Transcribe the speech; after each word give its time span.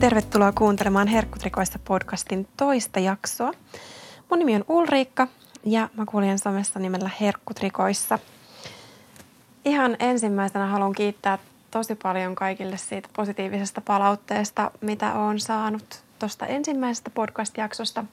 Tervetuloa 0.00 0.52
kuuntelemaan 0.52 1.08
Herkkutrikoissa 1.08 1.78
podcastin 1.84 2.48
toista 2.56 3.00
jaksoa. 3.00 3.52
Mun 4.30 4.38
nimi 4.38 4.54
on 4.54 4.64
Ulriikka 4.68 5.28
ja 5.64 5.88
mä 5.96 6.04
kuulin 6.06 6.38
somessa 6.38 6.78
nimellä 6.78 7.10
Herkkutrikoissa. 7.20 8.18
Ihan 9.64 9.96
ensimmäisenä 9.98 10.66
haluan 10.66 10.92
kiittää 10.92 11.38
tosi 11.70 11.94
paljon 11.94 12.34
kaikille 12.34 12.76
siitä 12.76 13.08
positiivisesta 13.16 13.80
palautteesta, 13.80 14.70
mitä 14.80 15.14
olen 15.14 15.40
saanut 15.40 16.02
tuosta 16.18 16.46
ensimmäisestä 16.46 17.10
podcast-jaksosta. 17.10 18.04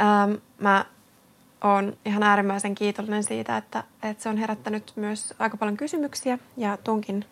Ähm, 0.00 0.32
mä 0.58 0.84
oon 1.64 1.96
ihan 2.04 2.22
äärimmäisen 2.22 2.74
kiitollinen 2.74 3.24
siitä, 3.24 3.56
että, 3.56 3.84
että 4.02 4.22
se 4.22 4.28
on 4.28 4.36
herättänyt 4.36 4.92
myös 4.96 5.34
aika 5.38 5.56
paljon 5.56 5.76
kysymyksiä 5.76 6.38
ja 6.56 6.76
tunkin 6.76 7.24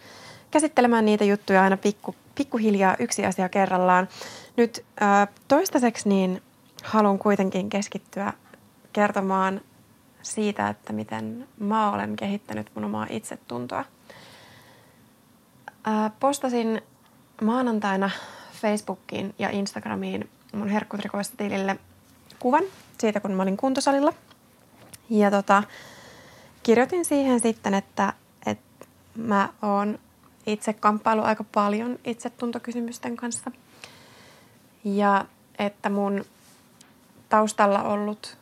käsittelemään 0.51 1.05
niitä 1.05 1.25
juttuja 1.25 1.63
aina 1.63 1.77
pikku, 1.77 2.15
pikkuhiljaa 2.35 2.97
yksi 2.99 3.27
asia 3.27 3.49
kerrallaan. 3.49 4.09
Nyt 4.57 4.85
ää, 5.01 5.27
toistaiseksi 5.49 6.09
niin 6.09 6.43
haluan 6.83 7.19
kuitenkin 7.19 7.71
keskittyä 7.71 8.33
kertomaan 8.93 9.61
siitä, 10.23 10.69
että 10.69 10.93
miten 10.93 11.49
mä 11.59 11.91
olen 11.91 12.17
kehittänyt 12.17 12.71
mun 12.75 12.85
omaa 12.85 13.07
itsetuntoa. 13.11 13.85
Ää, 15.85 16.11
postasin 16.21 16.83
maanantaina 17.43 18.11
Facebookiin 18.53 19.35
ja 19.39 19.51
Instagramiin 19.51 20.31
mun 20.53 20.69
herkkutrikoista 20.69 21.37
tilille 21.37 21.77
kuvan 22.39 22.65
siitä, 22.99 23.21
kun 23.21 23.33
mä 23.33 23.43
olin 23.43 23.57
kuntosalilla. 23.57 24.13
Ja 25.11 25.31
tota, 25.31 25.63
kirjoitin 26.63 27.05
siihen 27.05 27.41
sitten, 27.41 27.75
että, 27.75 28.13
että 28.47 28.87
mä 29.17 29.49
oon 29.63 29.99
itse 30.47 30.73
kamppailu 30.73 31.23
aika 31.23 31.45
paljon 31.45 31.99
itsetuntokysymysten 32.05 33.17
kanssa. 33.17 33.51
Ja 34.85 35.25
että 35.59 35.91
mun 35.91 36.25
taustalla 37.29 37.83
ollut 37.83 38.39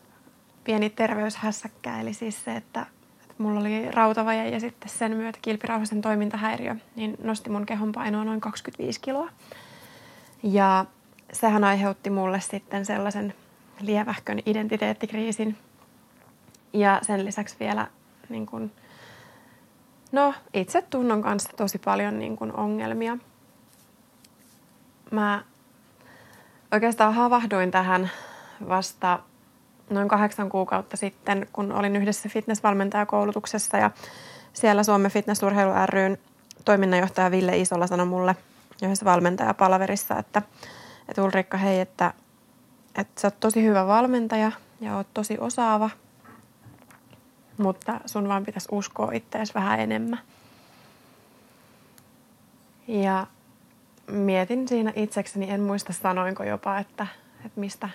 pieni 0.65 0.91
terveyshässäkkä, 0.91 2.01
eli 2.01 2.15
siis 2.15 2.45
se, 2.45 2.57
että, 2.57 2.87
että 3.21 3.35
mulla 3.39 3.61
oli 3.61 3.91
rautavaje 3.91 4.49
ja 4.49 4.61
sitten 4.61 4.89
sen 4.89 5.17
myötä 5.17 5.39
kilpirauhasen 5.43 6.01
toimintahäiriö, 6.01 6.77
niin 6.97 7.17
nosti 7.23 7.51
mun 7.51 7.67
kehon 7.67 7.93
painoa 7.93 8.25
noin 8.25 8.41
25 8.41 9.01
kiloa. 9.01 9.31
Ja 10.43 10.85
sehän 11.33 11.65
aiheutti 11.65 12.11
mulle 12.11 12.41
sitten 12.41 12.87
sellaisen 12.87 13.35
lievähkön 13.81 14.39
identiteettikriisin. 14.47 15.57
Ja 16.73 17.01
sen 17.03 17.25
lisäksi 17.25 17.57
vielä 17.61 17.87
niin 18.29 18.47
kun, 18.47 18.71
no, 20.13 20.35
itse 20.55 20.83
tunnon 20.83 21.23
kanssa 21.23 21.51
tosi 21.57 21.79
paljon 21.79 22.19
niin 22.19 22.37
kun, 22.37 22.57
ongelmia. 22.57 23.19
Mä 25.11 25.45
oikeastaan 26.73 27.15
havahduin 27.15 27.71
tähän 27.71 28.11
vasta 28.69 29.19
noin 29.91 30.09
kahdeksan 30.09 30.49
kuukautta 30.49 30.97
sitten, 30.97 31.49
kun 31.53 31.73
olin 31.73 31.97
yhdessä 31.97 32.29
fitnessvalmentajakoulutuksessa 32.29 33.77
ja 33.77 33.91
siellä 34.53 34.83
Suomen 34.83 35.11
Fitnessurheilu 35.11 35.73
ryn 35.87 36.19
toiminnanjohtaja 36.65 37.31
Ville 37.31 37.59
Isola 37.59 37.87
sanoi 37.87 38.07
mulle 38.07 38.37
yhdessä 38.83 39.05
valmentajapalaverissa, 39.05 40.19
että, 40.19 40.43
että 41.09 41.23
Ulrikka, 41.23 41.57
hei, 41.57 41.81
että 41.81 42.13
että 42.99 43.21
sä 43.21 43.27
oot 43.27 43.41
tosi 43.41 43.63
hyvä 43.63 43.87
valmentaja 43.87 44.53
ja 44.81 44.97
oot 44.97 45.07
tosi 45.15 45.39
osaava, 45.41 45.91
mutta 47.59 48.01
sun 48.07 48.29
vaan 48.29 48.45
pitäisi 48.45 48.69
uskoa 48.73 49.13
ittees 49.13 49.55
vähän 49.55 49.81
enemmän. 49.81 50.21
Ja 52.89 53.27
mietin 54.07 54.69
siinä 54.69 54.93
itsekseni, 54.97 55.51
en 55.51 55.61
muista 55.61 55.93
sanoinko 55.93 56.45
jopa, 56.45 56.79
että, 56.79 57.07
että 57.45 57.61
mistä 57.61 57.89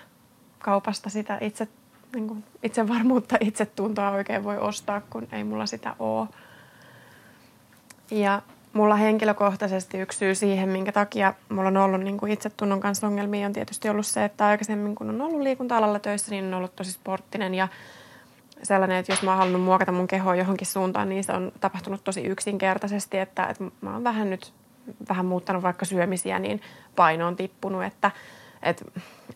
kaupasta 0.58 1.10
sitä 1.10 1.38
itse, 1.40 1.68
niin 2.14 2.28
kuin 2.28 2.44
itsevarmuutta, 2.62 3.36
itsetuntoa 3.40 4.10
oikein 4.10 4.44
voi 4.44 4.58
ostaa, 4.58 5.00
kun 5.10 5.28
ei 5.32 5.44
mulla 5.44 5.66
sitä 5.66 5.96
ole. 5.98 6.28
Ja 8.10 8.42
mulla 8.72 8.96
henkilökohtaisesti 8.96 9.98
yksi 9.98 10.18
syy 10.18 10.34
siihen, 10.34 10.68
minkä 10.68 10.92
takia 10.92 11.34
mulla 11.48 11.68
on 11.68 11.76
ollut 11.76 12.00
niin 12.00 12.18
kuin 12.18 12.32
itsetunnon 12.32 12.80
kanssa 12.80 13.06
ongelmia, 13.06 13.46
on 13.46 13.52
tietysti 13.52 13.88
ollut 13.88 14.06
se, 14.06 14.24
että 14.24 14.46
aikaisemmin 14.46 14.94
kun 14.94 15.10
on 15.10 15.20
ollut 15.20 15.40
liikunta-alalla 15.40 15.98
töissä, 15.98 16.30
niin 16.30 16.44
on 16.44 16.54
ollut 16.54 16.76
tosi 16.76 16.92
sporttinen 16.92 17.54
ja 17.54 17.68
sellainen, 18.64 18.96
että 18.96 19.12
jos 19.12 19.22
mä 19.22 19.30
oon 19.30 19.38
halunnut 19.38 19.62
muokata 19.62 19.92
mun 19.92 20.06
kehoa 20.06 20.34
johonkin 20.34 20.66
suuntaan, 20.66 21.08
niin 21.08 21.24
se 21.24 21.32
on 21.32 21.52
tapahtunut 21.60 22.04
tosi 22.04 22.20
yksinkertaisesti, 22.24 23.18
että, 23.18 23.46
että 23.46 23.64
mä 23.80 23.92
oon 23.92 24.04
vähän 24.04 24.30
nyt 24.30 24.52
vähän 25.08 25.26
muuttanut 25.26 25.62
vaikka 25.62 25.84
syömisiä, 25.84 26.38
niin 26.38 26.60
paino 26.96 27.26
on 27.26 27.36
tippunut, 27.36 27.84
että, 27.84 28.10
että 28.62 28.84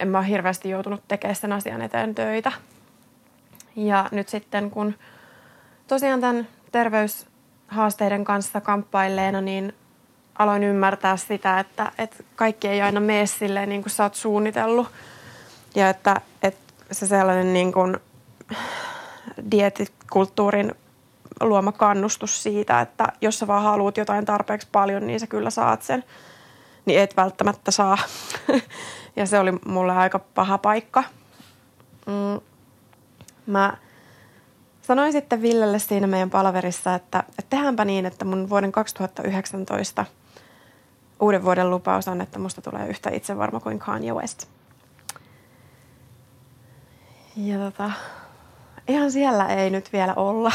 en 0.01 0.09
mä 0.09 0.19
ole 0.19 0.29
hirveästi 0.29 0.71
joutunut 0.71 1.03
tekemään 1.09 1.37
sen 1.37 1.53
asian 1.53 1.83
eteen 1.83 2.15
töitä. 2.15 2.53
Ja 3.77 4.09
nyt 4.13 4.29
sitten 4.29 4.71
kun 4.71 4.95
tosiaan 5.87 6.21
tämän 6.21 6.49
terveys 6.73 7.27
haasteiden 7.69 8.25
kanssa 8.25 8.61
kamppailleena, 8.61 9.41
niin 9.41 9.73
aloin 10.39 10.65
ymmärtää 10.65 11.17
sitä, 11.17 11.61
että, 11.61 11.93
että 11.99 12.17
kaikki 12.37 12.69
ei 12.69 12.83
aina 12.83 13.01
mene 13.01 13.27
silleen 13.27 13.69
niin 13.69 13.83
kuin 13.83 13.91
sä 13.91 14.03
oot 14.03 14.15
suunnitellut. 14.15 14.89
Ja 15.75 15.91
että, 15.91 16.21
että 16.43 16.75
se 16.93 17.07
sellainen 17.07 17.53
niin 17.53 17.73
kuin 17.73 17.97
dietikulttuurin 19.51 20.75
luoma 21.41 21.73
kannustus 21.73 22.43
siitä, 22.43 22.81
että 22.81 23.07
jos 23.21 23.39
sä 23.39 23.47
vaan 23.47 23.63
haluat 23.63 23.97
jotain 23.97 24.25
tarpeeksi 24.25 24.69
paljon, 24.73 25.07
niin 25.07 25.21
sä 25.21 25.27
kyllä 25.27 25.51
saat 25.51 25.83
sen. 25.83 26.05
Niin 26.85 27.01
et 27.01 27.17
välttämättä 27.17 27.71
saa. 27.71 27.99
ja 29.17 29.27
se 29.27 29.39
oli 29.39 29.53
mulle 29.67 29.93
aika 29.93 30.19
paha 30.19 30.59
paikka. 30.59 31.05
Mm. 32.07 32.41
Mä 33.47 33.77
Sanoin 34.89 35.13
sitten 35.13 35.43
Villelle 35.43 35.79
siinä 35.79 36.07
meidän 36.07 36.31
palaverissa, 36.31 36.95
että, 36.95 37.25
että 37.29 37.51
tehdäänpä 37.51 37.85
niin, 37.85 38.07
että 38.07 38.25
mun 38.25 38.49
vuoden 38.49 38.73
2019 38.73 40.05
uuden 41.21 41.45
vuoden 41.45 41.71
lupaus 41.71 42.09
on, 42.09 42.21
että 42.21 42.39
musta 42.39 42.63
tulee 42.63 42.89
yhtä 42.89 43.11
itsevarma 43.11 43.61
kuin 43.61 43.79
Kanye 43.79 44.13
West. 44.13 44.49
Ja 47.37 47.59
tota, 47.59 47.91
ihan 48.89 49.13
siellä 49.13 49.47
ei 49.47 49.71
nyt 49.71 49.93
vielä 49.93 50.15
olla. 50.15 50.53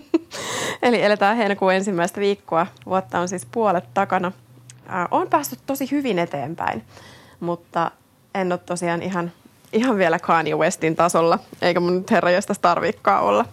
Eli 0.82 1.02
eletään 1.02 1.36
heinäkuun 1.36 1.72
ensimmäistä 1.72 2.20
viikkoa. 2.20 2.66
Vuotta 2.86 3.20
on 3.20 3.28
siis 3.28 3.46
puolet 3.52 3.84
takana. 3.94 4.32
Äh, 4.88 5.08
olen 5.10 5.28
päässyt 5.28 5.58
tosi 5.66 5.90
hyvin 5.90 6.18
eteenpäin, 6.18 6.84
mutta 7.40 7.90
en 8.34 8.52
ole 8.52 8.60
tosiaan 8.66 9.02
ihan 9.02 9.32
ihan 9.72 9.98
vielä 9.98 10.18
Kanye 10.18 10.54
Westin 10.54 10.96
tasolla, 10.96 11.38
eikä 11.62 11.80
mun 11.80 11.98
nyt 11.98 12.10
herra 12.10 12.30
tarviikkaa 12.60 13.20
olla. 13.20 13.44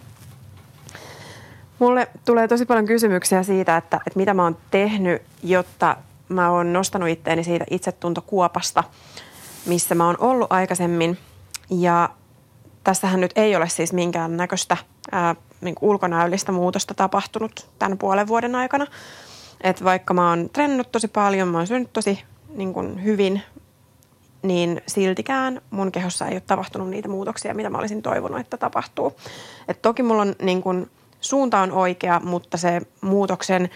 Mulle 1.78 2.08
tulee 2.24 2.48
tosi 2.48 2.66
paljon 2.66 2.86
kysymyksiä 2.86 3.42
siitä, 3.42 3.76
että, 3.76 4.00
että 4.06 4.18
mitä 4.18 4.34
mä 4.34 4.42
oon 4.42 4.56
tehnyt, 4.70 5.22
jotta 5.42 5.96
mä 6.28 6.50
oon 6.50 6.72
nostanut 6.72 7.08
itteeni 7.08 7.44
siitä 7.44 7.64
itsetuntokuopasta, 7.70 8.84
missä 9.66 9.94
mä 9.94 10.06
oon 10.06 10.16
ollut 10.18 10.52
aikaisemmin. 10.52 11.18
Ja 11.70 12.08
tässähän 12.84 13.20
nyt 13.20 13.32
ei 13.36 13.56
ole 13.56 13.68
siis 13.68 13.92
minkään 13.92 14.36
näköistä 14.36 14.76
ää, 15.12 15.36
niin 15.60 15.74
ulkonäöllistä 15.80 16.52
muutosta 16.52 16.94
tapahtunut 16.94 17.70
tämän 17.78 17.98
puolen 17.98 18.28
vuoden 18.28 18.54
aikana. 18.54 18.86
Et 19.60 19.84
vaikka 19.84 20.14
mä 20.14 20.28
oon 20.28 20.50
trennut 20.52 20.92
tosi 20.92 21.08
paljon, 21.08 21.48
mä 21.48 21.58
oon 21.58 21.66
syönyt 21.66 21.92
tosi 21.92 22.22
niin 22.54 22.74
kuin 22.74 23.04
hyvin, 23.04 23.42
niin 24.42 24.82
siltikään 24.86 25.60
mun 25.70 25.92
kehossa 25.92 26.26
ei 26.26 26.34
ole 26.34 26.40
tapahtunut 26.46 26.88
niitä 26.88 27.08
muutoksia, 27.08 27.54
mitä 27.54 27.70
mä 27.70 27.78
olisin 27.78 28.02
toivonut, 28.02 28.40
että 28.40 28.56
tapahtuu. 28.56 29.12
Et 29.68 29.82
toki 29.82 30.02
mulla 30.02 30.22
on 30.22 30.34
niin 30.42 30.62
kuin, 30.62 30.90
suunta 31.20 31.60
on 31.60 31.72
oikea, 31.72 32.20
mutta 32.24 32.56
se 32.56 32.80
muutoksen 33.00 33.70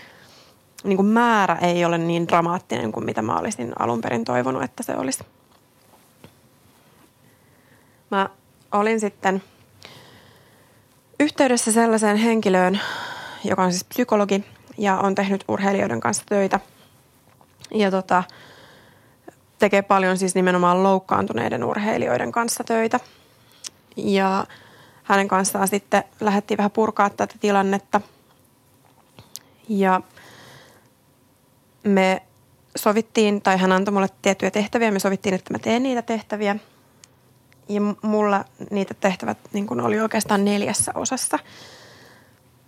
niin 0.85 0.97
kuin 0.97 1.07
määrä 1.07 1.55
ei 1.55 1.85
ole 1.85 1.99
niin 1.99 2.29
dramaattinen 2.29 2.93
kuin 2.93 3.05
mitä 3.05 3.23
mä 3.23 3.39
olisin 3.39 3.73
alun 3.79 4.01
perin 4.01 4.25
toivonut, 4.25 4.63
että 4.63 4.83
se 4.83 4.97
olisi. 4.97 5.25
Mä 8.11 8.29
olin 8.73 9.01
sitten 9.01 9.43
yhteydessä 11.21 11.73
sellaiseen 11.73 12.17
henkilöön, 12.17 12.81
joka 13.45 13.63
on 13.63 13.73
siis 13.73 13.85
psykologi 13.85 14.45
ja 14.79 14.97
on 14.97 15.15
tehnyt 15.15 15.45
urheilijoiden 15.49 16.01
kanssa 16.01 16.25
töitä. 16.29 16.61
Ja 17.75 17.91
tota, 17.91 18.23
tekee 19.59 19.83
paljon 19.83 20.19
siis 20.19 20.35
nimenomaan 20.35 20.83
loukkaantuneiden 20.83 21.65
urheilijoiden 21.65 22.33
kanssa 22.33 22.65
töitä. 22.65 23.01
Ja 23.97 24.47
hänen 25.03 25.29
kanssaan 25.29 25.69
sitten 25.69 26.05
lähdettiin 26.21 26.59
vähän 26.59 26.71
purkaa 26.71 27.11
tätä 27.11 27.35
tilannetta. 27.41 28.01
Ja 29.69 30.01
me 31.85 32.23
sovittiin, 32.77 33.43
tai 33.43 33.57
hän 33.57 33.73
antoi 33.73 33.95
mulle 33.95 34.09
tiettyjä 34.23 34.51
tehtäviä, 34.51 34.91
me 34.91 34.99
sovittiin, 34.99 35.35
että 35.35 35.55
mä 35.55 35.59
teen 35.59 35.83
niitä 35.83 36.03
tehtäviä. 36.03 36.57
Ja 37.69 37.81
mulla 38.03 38.45
niitä 38.71 38.95
tehtävät 38.95 39.39
niin 39.53 39.67
kun 39.67 39.81
oli 39.81 40.01
oikeastaan 40.01 40.45
neljässä 40.45 40.93
osassa. 40.95 41.39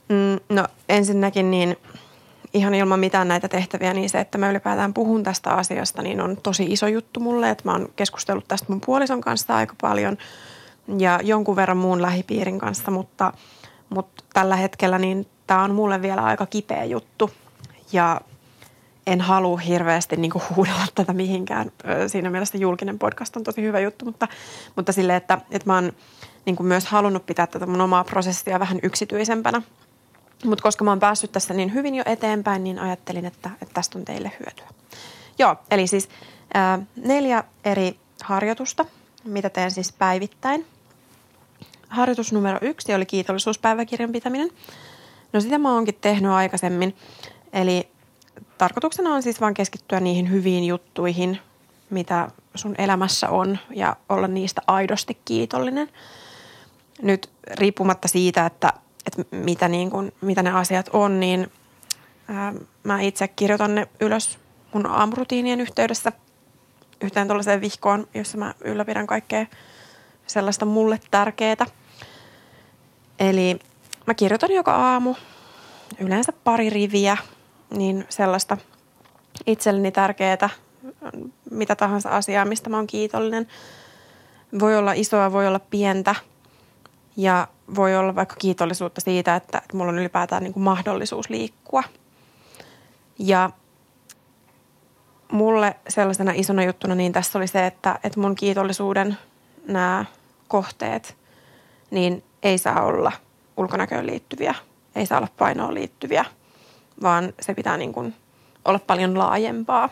Mm, 0.09 0.57
no 0.57 0.67
ensinnäkin 0.89 1.51
niin 1.51 1.77
ihan 2.55 2.75
ilman 2.75 3.01
mitään 3.01 3.29
näitä 3.29 3.49
tehtäviä, 3.49 3.95
niin 3.95 4.11
se, 4.11 4.21
että 4.21 4.39
mä 4.39 4.51
ylipäätään 4.51 4.95
puhun 4.95 5.23
tästä 5.23 5.51
asiasta, 5.51 6.03
niin 6.03 6.21
on 6.21 6.37
tosi 6.43 6.65
iso 6.65 6.87
juttu 6.87 7.21
mulle. 7.21 7.51
Että 7.51 7.65
mä 7.65 7.73
oon 7.73 7.89
keskustellut 7.97 8.49
tästä 8.49 8.67
mun 8.69 8.81
puolison 8.81 9.21
kanssa 9.21 9.57
aika 9.57 9.75
paljon 9.81 10.19
ja 10.99 11.21
jonkun 11.23 11.57
verran 11.57 11.77
muun 11.77 12.03
lähipiirin 12.03 12.59
kanssa, 12.59 12.91
mutta, 12.91 13.33
mutta 13.91 14.25
tällä 14.33 14.57
hetkellä 14.57 14.99
niin 14.99 15.27
tämä 15.47 15.63
on 15.63 15.75
mulle 15.75 16.03
vielä 16.03 16.25
aika 16.25 16.47
kipeä 16.47 16.85
juttu. 16.85 17.31
Ja 17.93 18.21
en 19.11 19.21
halua 19.21 19.57
hirveästi 19.57 20.17
niin 20.17 20.31
kuin 20.31 20.43
huudella 20.57 20.87
tätä 20.95 21.13
mihinkään. 21.13 21.73
Siinä 22.07 22.31
mielessä 22.31 22.59
julkinen 22.59 22.99
podcast 22.99 23.37
on 23.37 23.45
tosi 23.45 23.63
hyvä 23.63 23.81
juttu, 23.81 24.05
mutta, 24.05 24.29
mutta 24.77 24.93
sille, 24.93 25.17
että, 25.17 25.39
että 25.51 25.71
mä 25.71 25.75
oon 25.75 25.93
niin 26.47 26.57
kuin 26.57 26.67
myös 26.67 26.87
halunnut 26.87 27.27
pitää 27.27 27.47
tätä 27.47 27.67
mun 27.67 27.81
omaa 27.81 28.05
prosessia 28.05 28.61
vähän 28.61 28.79
yksityisempänä. 28.83 29.63
Mutta 30.45 30.63
koska 30.63 30.85
mä 30.85 30.91
oon 30.91 31.01
päässyt 31.01 31.33
tässä 31.33 31.55
niin 31.55 31.75
hyvin 31.75 31.95
jo 31.95 32.03
eteenpäin, 32.07 32.65
niin 32.65 32.79
ajattelin, 32.79 33.25
että, 33.25 33.51
että 33.63 33.75
tästä 33.75 33.99
on 33.99 34.05
teille 34.05 34.33
hyötyä. 34.41 34.69
Joo, 35.39 35.57
eli 35.71 35.87
siis 35.87 36.09
ää, 36.55 36.79
neljä 36.97 37.45
eri 37.65 37.97
harjoitusta, 38.23 38.85
mitä 39.25 39.51
teen 39.51 39.71
siis 39.71 39.93
päivittäin. 39.93 40.67
Harjoitus 41.89 42.33
numero 42.33 42.59
yksi 42.63 42.95
oli 42.95 43.07
kiitollisuuspäiväkirjan 43.07 44.13
pitäminen. 44.13 44.51
No 45.33 45.41
sitä 45.41 45.59
mä 45.59 45.75
oonkin 45.75 45.99
tehnyt 46.01 46.31
aikaisemmin. 46.31 46.97
Eli 47.53 47.89
tarkoituksena 48.61 49.15
on 49.15 49.23
siis 49.23 49.41
vaan 49.41 49.55
keskittyä 49.55 50.01
niihin 50.01 50.31
hyviin 50.31 50.65
juttuihin, 50.65 51.39
mitä 51.91 52.31
sun 52.55 52.75
elämässä 52.79 53.29
on 53.29 53.59
ja 53.75 53.97
olla 54.09 54.29
niistä 54.29 54.63
aidosti 54.67 55.19
kiitollinen. 55.25 55.89
Nyt 57.03 57.31
riippumatta 57.51 58.09
siitä, 58.09 58.47
että, 58.47 58.73
että 59.07 59.37
mitä, 59.37 59.69
niin 59.69 59.91
kun, 59.91 60.13
mitä 60.21 60.43
ne 60.43 60.51
asiat 60.51 60.91
on, 60.93 61.21
niin 61.21 61.53
ää, 62.29 62.53
mä 62.85 63.01
itse 63.01 63.29
kirjoitan 63.29 63.75
ne 63.75 63.89
ylös 64.01 64.39
mun 64.73 64.87
aamurutiinien 64.87 65.61
yhteydessä 65.61 66.13
yhteen 67.01 67.27
tuollaiseen 67.27 67.61
vihkoon, 67.61 68.09
jossa 68.15 68.39
mä 68.39 68.55
ylläpidän 68.65 69.07
kaikkea 69.07 69.47
sellaista 70.27 70.65
mulle 70.65 71.01
tärkeää. 71.11 71.67
Eli 73.19 73.59
mä 74.07 74.15
kirjoitan 74.15 74.53
joka 74.53 74.77
aamu 74.77 75.15
yleensä 75.99 76.33
pari 76.45 76.71
riviä 76.71 77.17
niin 77.71 78.07
sellaista 78.09 78.57
itselleni 79.47 79.93
tärkeää, 79.93 80.51
mitä 81.51 81.77
tahansa 81.77 82.09
asiaa, 82.09 82.45
mistä 82.45 82.71
mä 82.71 82.77
oon 82.77 82.87
kiitollinen. 82.87 83.49
Voi 84.61 84.77
olla 84.79 84.93
isoa, 84.93 85.33
voi 85.33 85.47
olla 85.47 85.59
pientä 85.59 86.15
ja 87.17 87.49
voi 87.75 87.97
olla 87.97 88.15
vaikka 88.15 88.37
kiitollisuutta 88.39 89.01
siitä, 89.01 89.37
että, 89.37 89.59
että 89.59 89.77
mulla 89.77 89.93
on 89.93 89.99
ylipäätään 89.99 90.43
niin 90.43 90.53
kuin 90.53 90.63
mahdollisuus 90.63 91.31
liikkua. 91.31 91.83
Ja 93.19 93.51
mulle 95.33 95.77
sellaisena 95.89 96.33
isona 96.35 96.65
juttuna 96.65 96.95
niin 96.95 97.13
tässä 97.13 97.39
oli 97.39 97.47
se, 97.47 97.67
että, 97.67 97.99
että 98.05 98.21
mun 98.21 98.35
kiitollisuuden 98.35 99.19
nämä 99.67 100.05
kohteet, 100.49 101.17
niin 101.91 102.25
ei 102.43 102.59
saa 102.59 102.83
olla 102.83 103.13
ulkonäköön 103.57 104.07
liittyviä, 104.07 104.55
ei 104.95 105.07
saa 105.07 105.19
olla 105.19 105.29
painoon 105.39 105.75
liittyviä– 105.75 106.25
vaan 107.03 107.33
se 107.41 107.55
pitää 107.55 107.77
niin 107.77 107.93
kuin 107.93 108.15
olla 108.65 108.79
paljon 108.79 109.19
laajempaa. 109.19 109.89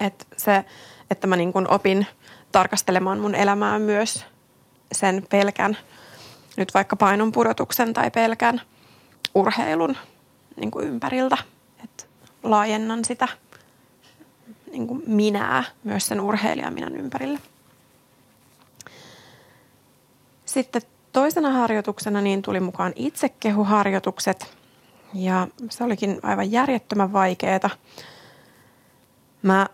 Et 0.00 0.26
se, 0.36 0.64
että 1.10 1.26
mä 1.26 1.36
niin 1.36 1.52
kuin 1.52 1.70
opin 1.70 2.06
tarkastelemaan 2.52 3.20
mun 3.20 3.34
elämää 3.34 3.78
myös 3.78 4.24
sen 4.92 5.26
pelkän, 5.30 5.76
nyt 6.56 6.74
vaikka 6.74 6.96
painon 6.96 7.32
pudotuksen 7.32 7.92
tai 7.92 8.10
pelkän 8.10 8.60
urheilun 9.34 9.96
niin 10.56 10.70
kuin 10.70 10.88
ympäriltä. 10.88 11.36
että 11.84 12.04
laajennan 12.42 13.04
sitä 13.04 13.28
niin 14.72 14.86
kuin 14.86 15.02
minää 15.06 15.64
myös 15.84 16.06
sen 16.06 16.20
urheilijan 16.20 16.74
minän 16.74 16.96
ympärille. 16.96 17.38
Sitten 20.44 20.82
toisena 21.12 21.50
harjoituksena 21.50 22.20
niin 22.20 22.42
tuli 22.42 22.60
mukaan 22.60 22.92
itsekehuharjoitukset– 22.96 24.46
ja 25.14 25.48
se 25.70 25.84
olikin 25.84 26.20
aivan 26.22 26.52
järjettömän 26.52 27.12
vaikeeta. 27.12 27.70
Mä 29.42 29.66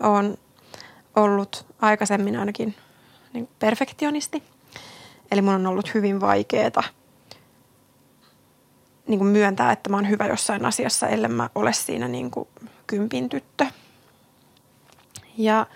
oon 0.00 0.38
ollut 1.16 1.66
aikaisemmin 1.80 2.36
ainakin 2.36 2.74
niin 3.32 3.48
perfektionisti. 3.58 4.42
Eli 5.30 5.42
mun 5.42 5.54
on 5.54 5.66
ollut 5.66 5.94
hyvin 5.94 6.20
vaikeeta 6.20 6.82
niin 9.06 9.18
kuin 9.18 9.28
myöntää, 9.28 9.72
että 9.72 9.90
mä 9.90 9.96
oon 9.96 10.08
hyvä 10.08 10.26
jossain 10.26 10.64
asiassa, 10.64 11.08
ellei 11.08 11.30
mä 11.30 11.50
ole 11.54 11.72
siinä 11.72 12.08
niin 12.08 12.30
kuin 12.30 12.48
kympin 12.86 13.28
tyttö. 13.28 13.66
Ja 15.38 15.66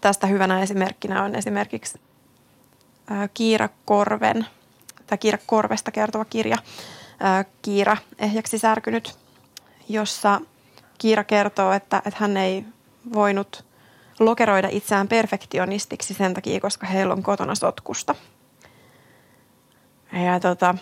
tästä 0.00 0.26
hyvänä 0.26 0.62
esimerkkinä 0.62 1.22
on 1.22 1.34
esimerkiksi 1.34 2.00
Kiira 3.34 3.68
Korven, 3.84 4.46
tai 5.06 5.18
Kiira 5.18 5.38
Korvesta 5.46 5.90
kertova 5.90 6.24
kirja– 6.24 6.58
Kiira 7.62 7.96
ehjäksi 8.18 8.58
särkynyt, 8.58 9.18
jossa 9.88 10.40
Kiira 10.98 11.24
kertoo, 11.24 11.72
että, 11.72 11.96
että 11.96 12.16
hän 12.20 12.36
ei 12.36 12.64
voinut 13.12 13.64
lokeroida 14.20 14.68
itseään 14.70 15.08
perfektionistiksi 15.08 16.14
sen 16.14 16.34
takia, 16.34 16.60
koska 16.60 16.86
heillä 16.86 17.14
on 17.14 17.22
kotona 17.22 17.54
sotkusta. 17.54 18.14
Ja 20.12 20.40
tota, 20.40 20.74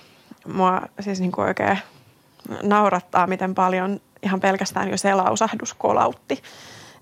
mua 0.46 0.82
siis 1.00 1.20
niin 1.20 1.32
kuin 1.32 1.46
oikein 1.46 1.79
naurattaa, 2.62 3.26
miten 3.26 3.55
paljon 3.55 4.00
ihan 4.23 4.40
pelkästään 4.40 4.90
jo 4.90 4.96
se 4.96 5.14
lausahdus 5.14 5.75
kolautti. 5.75 6.43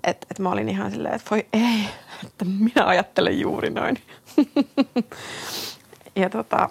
Että 0.05 0.27
et 0.31 0.39
mä 0.39 0.51
olin 0.51 0.69
ihan 0.69 0.91
silleen, 0.91 1.15
että 1.15 1.31
voi 1.31 1.47
ei, 1.53 1.89
että 2.27 2.45
minä 2.45 2.87
ajattelen 2.87 3.41
juuri 3.41 3.71
noin. 3.71 4.03
ja 6.17 6.31
tota, 6.31 6.71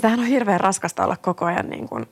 sehän 0.00 0.20
on 0.20 0.26
hirveän 0.26 0.60
raskasta 0.60 1.04
olla 1.04 1.16
koko 1.16 1.44
ajan 1.44 1.70
niin 1.70 1.88
kuin 1.88 2.06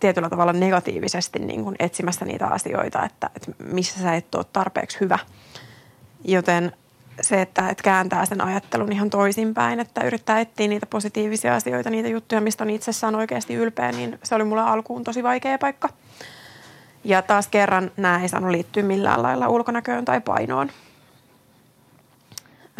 tietyllä 0.00 0.30
tavalla 0.30 0.52
negatiivisesti 0.52 1.38
niin 1.38 1.64
kuin 1.64 1.76
etsimässä 1.78 2.24
niitä 2.24 2.46
asioita, 2.46 3.04
että, 3.04 3.30
että 3.36 3.52
missä 3.58 4.00
sä 4.00 4.14
et 4.14 4.34
ole 4.34 4.44
tarpeeksi 4.52 5.00
hyvä. 5.00 5.18
Joten 6.24 6.72
se, 7.20 7.42
että, 7.42 7.68
että 7.68 7.82
kääntää 7.82 8.26
sen 8.26 8.40
ajattelun 8.40 8.92
ihan 8.92 9.10
toisinpäin, 9.10 9.80
että 9.80 10.04
yrittää 10.04 10.40
etsiä 10.40 10.68
niitä 10.68 10.86
positiivisia 10.86 11.54
asioita, 11.54 11.90
niitä 11.90 12.08
juttuja, 12.08 12.40
mistä 12.40 12.64
on 12.64 12.70
itsessään 12.70 13.14
oikeasti 13.14 13.54
ylpeä, 13.54 13.92
niin 13.92 14.18
se 14.22 14.34
oli 14.34 14.44
mulle 14.44 14.62
alkuun 14.62 15.04
tosi 15.04 15.22
vaikea 15.22 15.58
paikka. 15.58 15.88
Ja 17.04 17.22
taas 17.22 17.48
kerran 17.48 17.90
nämä 17.96 18.22
ei 18.22 18.28
saanut 18.28 18.50
liittyä 18.50 18.82
millään 18.82 19.22
lailla 19.22 19.48
ulkonäköön 19.48 20.04
tai 20.04 20.20
painoon. 20.20 20.70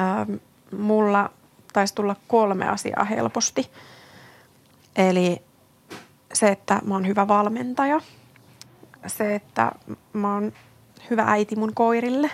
Ähm, 0.01 0.33
mulla 0.79 1.31
taisi 1.75 1.95
tulla 1.95 2.17
kolme 2.29 2.69
asiaa 2.69 3.05
helposti. 3.05 3.71
Eli 4.97 5.43
se, 6.33 6.49
että 6.49 6.81
mä 6.85 6.95
oon 6.95 7.07
hyvä 7.07 7.29
valmentaja, 7.29 8.01
se, 9.07 9.35
että 9.35 9.73
mä 10.13 10.35
oon 10.35 10.53
hyvä 11.11 11.25
äiti 11.27 11.57
mun 11.57 11.75
koirille 11.75 12.31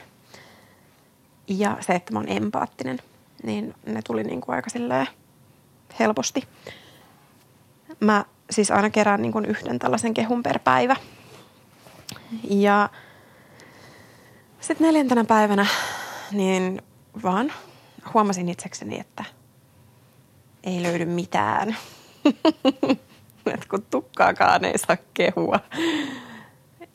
ja 1.48 1.76
se, 1.80 1.92
että 1.92 2.12
mä 2.12 2.18
oon 2.18 2.28
empaattinen, 2.28 2.98
niin 3.42 3.74
ne 3.86 4.02
tuli 4.02 4.24
niin 4.24 4.40
kuin 4.40 4.56
aika 4.56 4.70
helposti. 5.98 6.48
Mä 8.00 8.24
siis 8.50 8.70
aina 8.70 8.90
kerään 8.90 9.22
niin 9.22 9.32
kuin 9.32 9.44
yhden 9.44 9.78
tällaisen 9.78 10.14
kehun 10.14 10.42
per 10.42 10.58
päivä. 10.58 10.96
Ja 12.50 12.88
sitten 14.60 14.86
neljäntenä 14.86 15.24
päivänä 15.24 15.66
niin 16.32 16.82
vaan 17.22 17.52
huomasin 18.14 18.48
itsekseni, 18.48 19.00
että 19.00 19.24
ei 20.64 20.82
löydy 20.82 21.04
mitään. 21.04 21.76
että 23.54 23.66
kun 23.70 23.82
tukkaakaan 23.90 24.64
ei 24.64 24.78
saa 24.78 24.96
kehua. 25.14 25.60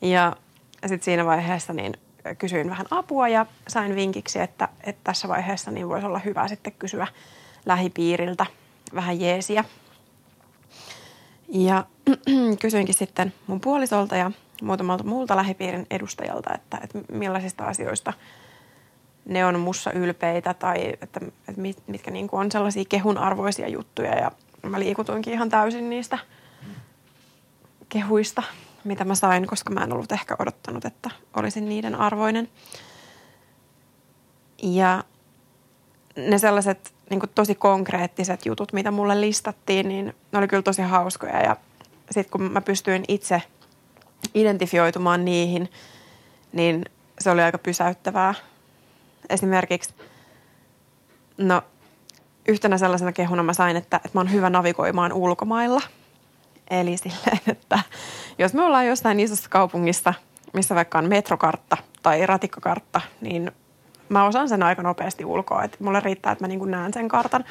Ja 0.01 0.35
sitten 0.81 1.05
siinä 1.05 1.25
vaiheessa 1.25 1.73
niin 1.73 1.93
kysyin 2.37 2.69
vähän 2.69 2.85
apua 2.91 3.27
ja 3.27 3.45
sain 3.67 3.95
vinkiksi, 3.95 4.39
että, 4.39 4.69
että 4.83 5.01
tässä 5.03 5.27
vaiheessa 5.27 5.71
niin 5.71 5.89
voisi 5.89 6.05
olla 6.05 6.19
hyvä 6.19 6.47
sitten 6.47 6.73
kysyä 6.73 7.07
lähipiiriltä 7.65 8.45
vähän 8.95 9.19
jeesiä. 9.19 9.63
Ja 11.47 11.85
kysyinkin 12.61 12.95
sitten 12.95 13.33
mun 13.47 13.61
puolisolta 13.61 14.15
ja 14.15 14.31
muutamalta 14.61 15.03
muulta 15.03 15.35
lähipiirin 15.35 15.87
edustajalta, 15.91 16.53
että, 16.53 16.77
että 16.83 16.99
millaisista 17.11 17.63
asioista– 17.63 18.13
ne 19.25 19.45
on 19.45 19.59
mussa 19.59 19.91
ylpeitä 19.91 20.53
tai 20.53 20.93
että, 21.01 21.19
että 21.47 21.61
mitkä 21.87 22.11
niin 22.11 22.27
kuin 22.27 22.39
on 22.39 22.51
sellaisia 22.51 22.83
kehun 22.89 23.17
arvoisia 23.17 23.67
juttuja 23.67 24.15
ja 24.15 24.31
mä 24.69 24.79
liikutuinkin 24.79 25.33
ihan 25.33 25.49
täysin 25.49 25.89
niistä 25.89 26.17
kehuista, 27.89 28.43
mitä 28.83 29.05
mä 29.05 29.15
sain, 29.15 29.47
koska 29.47 29.73
mä 29.73 29.83
en 29.83 29.93
ollut 29.93 30.11
ehkä 30.11 30.35
odottanut, 30.39 30.85
että 30.85 31.09
olisin 31.33 31.69
niiden 31.69 31.95
arvoinen. 31.95 32.49
Ja 34.63 35.03
ne 36.15 36.37
sellaiset 36.37 36.93
niin 37.09 37.19
kuin 37.19 37.29
tosi 37.35 37.55
konkreettiset 37.55 38.45
jutut, 38.45 38.73
mitä 38.73 38.91
mulle 38.91 39.21
listattiin, 39.21 39.87
niin 39.87 40.15
ne 40.31 40.37
oli 40.37 40.47
kyllä 40.47 40.63
tosi 40.63 40.81
hauskoja. 40.81 41.43
Ja 41.43 41.55
sitten 42.11 42.31
kun 42.31 42.51
mä 42.51 42.61
pystyin 42.61 43.05
itse 43.07 43.41
identifioitumaan 44.33 45.25
niihin, 45.25 45.69
niin 46.53 46.85
se 47.19 47.31
oli 47.31 47.41
aika 47.41 47.57
pysäyttävää. 47.57 48.33
Esimerkiksi, 49.29 49.93
no 51.37 51.61
yhtenä 52.47 52.77
sellaisena 52.77 53.11
kehuna 53.11 53.43
mä 53.43 53.53
sain, 53.53 53.77
että, 53.77 53.97
että 53.97 54.09
mä 54.13 54.19
oon 54.19 54.31
hyvä 54.31 54.49
navigoimaan 54.49 55.13
ulkomailla. 55.13 55.81
Eli 56.69 56.97
silleen, 56.97 57.39
että 57.47 57.79
jos 58.37 58.53
me 58.53 58.63
ollaan 58.63 58.87
jossain 58.87 59.19
isossa 59.19 59.49
kaupungissa, 59.49 60.13
missä 60.53 60.75
vaikka 60.75 60.97
on 60.97 61.09
metrokartta 61.09 61.77
tai 62.03 62.25
ratikkakartta, 62.25 63.01
niin 63.21 63.51
mä 64.09 64.25
osaan 64.25 64.49
sen 64.49 64.63
aika 64.63 64.83
nopeasti 64.83 65.25
ulkoa. 65.25 65.63
Että 65.63 65.77
mulle 65.79 65.99
riittää, 65.99 66.31
että 66.31 66.43
mä 66.43 66.47
niin 66.47 66.71
näen 66.71 66.93
sen 66.93 67.07
kartan. 67.07 67.45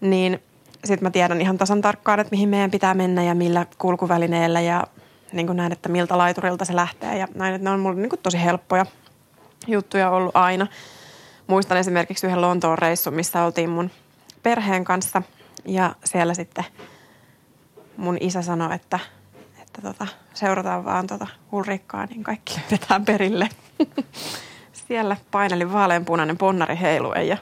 Niin 0.00 0.42
sitten 0.84 1.06
mä 1.06 1.10
tiedän 1.10 1.40
ihan 1.40 1.58
tasan 1.58 1.80
tarkkaan, 1.80 2.20
että 2.20 2.30
mihin 2.30 2.48
meidän 2.48 2.70
pitää 2.70 2.94
mennä 2.94 3.22
ja 3.22 3.34
millä 3.34 3.66
kulkuvälineellä 3.78 4.60
ja 4.60 4.84
niin 5.32 5.46
kuin 5.46 5.56
näin, 5.56 5.72
että 5.72 5.88
miltä 5.88 6.18
laiturilta 6.18 6.64
se 6.64 6.76
lähtee 6.76 7.18
ja 7.18 7.28
näin. 7.34 7.54
Että 7.54 7.64
ne 7.64 7.70
on 7.70 7.80
mulle 7.80 8.00
niin 8.00 8.10
kuin 8.10 8.20
tosi 8.22 8.42
helppoja 8.44 8.86
juttuja 9.66 10.10
ollut 10.10 10.36
aina. 10.36 10.66
Muistan 11.46 11.78
esimerkiksi 11.78 12.26
yhden 12.26 12.40
Lontoon 12.40 12.78
reissun, 12.78 13.14
missä 13.14 13.44
oltiin 13.44 13.70
mun 13.70 13.90
perheen 14.42 14.84
kanssa 14.84 15.22
ja 15.64 15.94
siellä 16.04 16.34
sitten 16.34 16.64
mun 17.96 18.16
isä 18.20 18.42
sanoi, 18.42 18.74
että, 18.74 18.98
että 19.62 19.82
tota, 19.82 20.06
seurataan 20.34 20.84
vaan 20.84 21.06
tota 21.06 21.26
Ulrikkaa, 21.52 22.06
niin 22.06 22.22
kaikki 22.22 22.54
löydetään 22.60 23.04
perille. 23.04 23.48
siellä 24.72 25.16
paineli 25.30 25.72
vaaleanpunainen 25.72 26.38
ponnari 26.38 26.78
heiluen 26.80 27.28
ja 27.28 27.36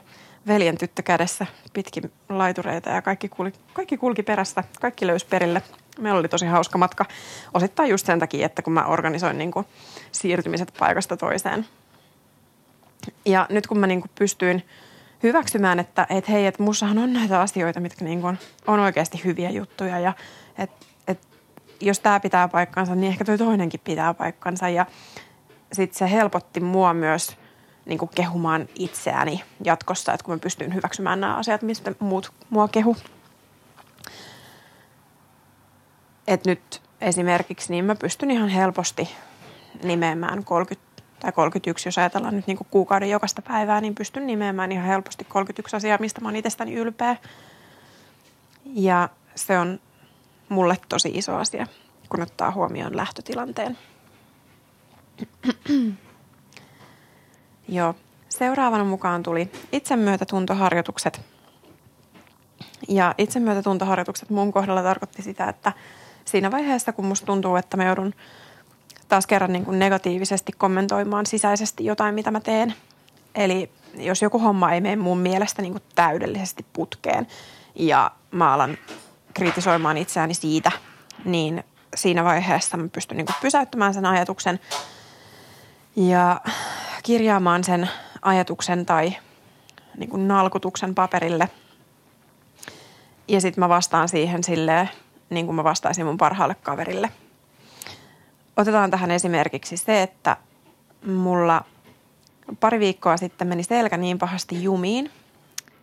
veljen 0.47 0.77
tyttö 0.77 1.01
kädessä 1.01 1.45
pitkin 1.73 2.11
laitureita 2.29 2.89
ja 2.89 3.01
kaikki, 3.01 3.29
kulki, 3.29 3.59
kaikki 3.73 3.97
kulki 3.97 4.23
perässä, 4.23 4.63
kaikki 4.81 5.07
löysi 5.07 5.25
perille. 5.25 5.61
Meillä 5.99 6.19
oli 6.19 6.27
tosi 6.27 6.45
hauska 6.45 6.77
matka, 6.77 7.05
osittain 7.53 7.89
just 7.89 8.05
sen 8.05 8.19
takia, 8.19 8.45
että 8.45 8.61
kun 8.61 8.73
mä 8.73 8.85
organisoin 8.85 9.37
niin 9.37 9.51
kuin 9.51 9.65
siirtymiset 10.11 10.73
paikasta 10.79 11.17
toiseen. 11.17 11.65
Ja 13.25 13.45
nyt 13.49 13.67
kun 13.67 13.79
mä 13.79 13.87
niin 13.87 14.01
kuin 14.01 14.11
pystyin 14.19 14.65
hyväksymään, 15.23 15.79
että 15.79 16.07
et 16.09 16.29
hei, 16.29 16.45
että 16.45 16.63
mussahan 16.63 16.97
on 16.97 17.13
näitä 17.13 17.41
asioita, 17.41 17.79
mitkä 17.79 18.05
niin 18.05 18.21
kuin 18.21 18.39
on 18.67 18.79
oikeasti 18.79 19.21
hyviä 19.23 19.49
juttuja 19.49 19.99
ja 19.99 20.13
että 20.57 20.85
et, 21.07 21.27
jos 21.81 21.99
tämä 21.99 22.19
pitää 22.19 22.47
paikkansa, 22.47 22.95
niin 22.95 23.11
ehkä 23.11 23.25
toi 23.25 23.37
toinenkin 23.37 23.81
pitää 23.83 24.13
paikkansa 24.13 24.69
ja 24.69 24.85
sitten 25.73 25.97
se 25.97 26.11
helpotti 26.11 26.59
mua 26.59 26.93
myös– 26.93 27.31
niin 27.89 27.99
kuin 27.99 28.09
kehumaan 28.15 28.67
itseäni 28.75 29.43
jatkossa, 29.63 30.13
että 30.13 30.23
kun 30.23 30.33
mä 30.33 30.39
pystyn 30.39 30.73
hyväksymään 30.73 31.19
nämä 31.19 31.35
asiat, 31.35 31.61
mistä 31.61 31.91
muut 31.99 32.33
mua 32.49 32.67
kehu. 32.67 32.97
Et 36.27 36.45
nyt 36.45 36.81
esimerkiksi 37.01 37.71
niin 37.71 37.85
mä 37.85 37.95
pystyn 37.95 38.31
ihan 38.31 38.49
helposti 38.49 39.09
nimeämään 39.83 40.43
30 40.45 40.88
tai 41.19 41.31
31, 41.31 41.87
jos 41.87 41.97
ajatellaan 41.97 42.35
nyt 42.35 42.47
niin 42.47 42.57
kuin 42.57 42.67
kuukauden 42.71 43.09
jokaista 43.09 43.41
päivää, 43.41 43.81
niin 43.81 43.95
pystyn 43.95 44.27
nimeämään 44.27 44.71
ihan 44.71 44.85
helposti 44.85 45.23
31 45.23 45.75
asiaa, 45.75 45.97
mistä 46.01 46.21
mä 46.21 46.27
oon 46.27 46.35
itsestäni 46.35 46.73
ylpeä. 46.73 47.15
Ja 48.65 49.09
se 49.35 49.59
on 49.59 49.79
mulle 50.49 50.77
tosi 50.89 51.11
iso 51.13 51.35
asia, 51.35 51.67
kun 52.09 52.21
ottaa 52.21 52.51
huomioon 52.51 52.97
lähtötilanteen. 52.97 53.77
Joo. 57.67 57.95
Seuraavana 58.29 58.83
mukaan 58.83 59.23
tuli 59.23 59.51
itsemyötätuntoharjoitukset. 59.71 61.21
Ja 62.87 63.15
itsemyötätuntoharjoitukset 63.17 64.29
mun 64.29 64.53
kohdalla 64.53 64.83
tarkoitti 64.83 65.21
sitä, 65.21 65.49
että 65.49 65.71
siinä 66.25 66.51
vaiheessa, 66.51 66.91
kun 66.91 67.05
musta 67.05 67.25
tuntuu, 67.25 67.55
että 67.55 67.77
mä 67.77 67.85
joudun 67.85 68.13
taas 69.09 69.27
kerran 69.27 69.53
niin 69.53 69.65
kuin 69.65 69.79
negatiivisesti 69.79 70.51
kommentoimaan 70.51 71.25
sisäisesti 71.25 71.85
jotain, 71.85 72.15
mitä 72.15 72.31
mä 72.31 72.39
teen. 72.39 72.73
Eli 73.35 73.71
jos 73.97 74.21
joku 74.21 74.39
homma 74.39 74.71
ei 74.71 74.81
mene 74.81 74.95
mun 74.95 75.17
mielestä 75.17 75.61
niin 75.61 75.71
kuin 75.71 75.83
täydellisesti 75.95 76.65
putkeen 76.73 77.27
ja 77.75 78.11
mä 78.31 78.53
alan 78.53 78.77
kritisoimaan 79.33 79.97
itseäni 79.97 80.33
siitä, 80.33 80.71
niin 81.25 81.63
siinä 81.95 82.23
vaiheessa 82.23 82.77
mä 82.77 82.87
pystyn 82.87 83.17
niin 83.17 83.25
kuin 83.25 83.35
pysäyttämään 83.41 83.93
sen 83.93 84.05
ajatuksen 84.05 84.59
ja 85.95 86.41
kirjaamaan 87.03 87.63
sen 87.63 87.89
ajatuksen 88.21 88.85
tai 88.85 89.15
niin 89.97 90.09
kuin 90.09 90.27
nalkutuksen 90.27 90.95
paperille. 90.95 91.49
Ja 93.27 93.41
sitten 93.41 93.61
mä 93.61 93.69
vastaan 93.69 94.09
siihen 94.09 94.43
silleen, 94.43 94.89
niin 95.29 95.45
kuin 95.45 95.55
mä 95.55 95.63
vastaisin 95.63 96.05
mun 96.05 96.17
parhaalle 96.17 96.55
kaverille. 96.55 97.09
Otetaan 98.59 98.91
tähän 98.91 99.11
esimerkiksi 99.11 99.77
se, 99.77 100.01
että 100.01 100.37
mulla 101.05 101.65
pari 102.59 102.79
viikkoa 102.79 103.17
sitten 103.17 103.47
meni 103.47 103.63
selkä 103.63 103.97
niin 103.97 104.19
pahasti 104.19 104.63
jumiin, 104.63 105.11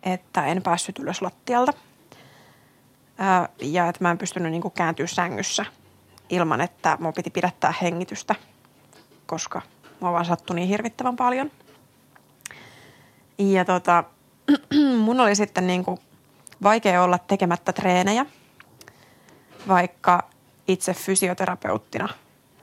että 0.02 0.47
en 0.47 0.62
päässyt 0.62 0.99
ylös 0.99 1.23
lattialta. 1.23 1.73
ja 3.62 3.88
että 3.88 4.04
mä 4.04 4.11
en 4.11 4.18
pystynyt 4.18 4.52
niin 4.52 4.73
kääntyä 4.75 5.06
sängyssä 5.06 5.64
ilman, 6.30 6.61
että 6.61 6.97
mun 7.00 7.12
piti 7.12 7.30
pidättää 7.30 7.75
hengitystä, 7.83 8.35
koska– 9.26 9.62
Mua 10.00 10.12
vaan 10.12 10.25
sattui 10.25 10.56
niin 10.56 10.68
hirvittävän 10.68 11.16
paljon. 11.16 11.50
Ja 13.38 13.64
tota, 13.64 14.04
mun 15.04 15.21
oli 15.21 15.37
sitten 15.37 15.66
niin 15.66 15.85
vaikea 16.62 17.02
olla 17.02 17.18
tekemättä 17.18 17.73
treenejä, 17.73 18.26
vaikka 19.68 20.23
itse 20.68 20.95
fysioterapeuttina 20.95 22.09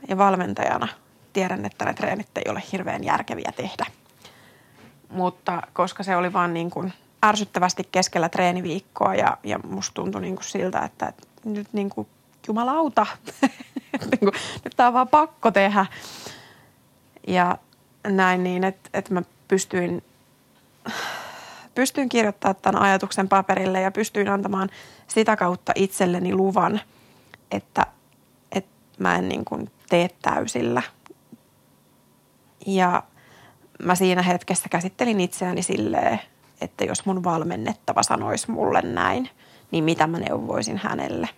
ja 0.08 0.18
valmentajana 0.18 0.88
tiedän, 1.34 1.66
että 1.66 1.86
ne 1.86 1.94
treenit 1.94 2.38
ei 2.38 2.52
ole 2.52 2.64
hirveän 2.72 3.04
järkeviä 3.04 3.52
tehdä. 3.56 3.86
Mutta 5.10 5.62
koska 5.74 6.04
se 6.04 6.16
oli 6.16 6.34
vaan 6.34 6.54
niin 6.54 6.70
kuin 6.70 6.94
ärsyttävästi 7.26 7.84
keskellä 7.92 8.30
treeniviikkoa 8.30 9.16
ja, 9.16 9.38
ja 9.44 9.60
musta 9.60 9.94
tuntui 9.94 10.22
niin 10.22 10.36
kuin 10.36 10.46
siltä, 10.46 10.80
että, 10.80 11.14
nyt 11.46 11.68
niin 11.74 11.90
kuin 11.90 12.08
jumalauta, 12.48 13.06
niin 14.12 14.32
nyt 14.64 14.74
tämä 14.76 14.88
on 14.88 14.94
vaan 14.94 15.08
pakko 15.08 15.52
tehdä, 15.52 15.86
ja 17.28 17.58
näin 18.08 18.44
niin, 18.44 18.64
että, 18.64 18.90
että 18.94 19.14
mä 19.14 19.22
pystyin, 19.48 20.04
pystyin 21.76 22.10
kirjoittamaan 22.10 22.56
tämän 22.62 22.82
ajatuksen 22.82 23.30
paperille 23.30 23.82
ja 23.82 23.92
pystyin 23.92 24.30
antamaan 24.30 24.70
sitä 25.08 25.36
kautta 25.36 25.72
itselleni 25.76 26.34
luvan, 26.34 26.82
että, 27.52 27.86
että 28.52 28.72
mä 29.00 29.16
en 29.16 29.30
niin 29.30 29.46
kuin 29.46 29.72
tee 29.94 30.10
täysillä. 30.22 30.82
Ja 32.66 33.04
mä 33.84 33.96
siinä 33.96 34.22
hetkessä 34.22 34.70
käsittelin 34.70 35.20
itseäni 35.20 35.62
silleen, 35.62 36.20
että 36.62 36.86
jos 36.86 37.06
mun 37.06 37.24
valmennettava 37.24 38.04
sanoisi 38.04 38.52
mulle 38.52 38.82
näin, 38.82 39.30
niin 39.72 39.84
mitä 39.84 40.08
mä 40.08 40.20
neuvoisin 40.20 40.78
hänelle. 40.78 41.30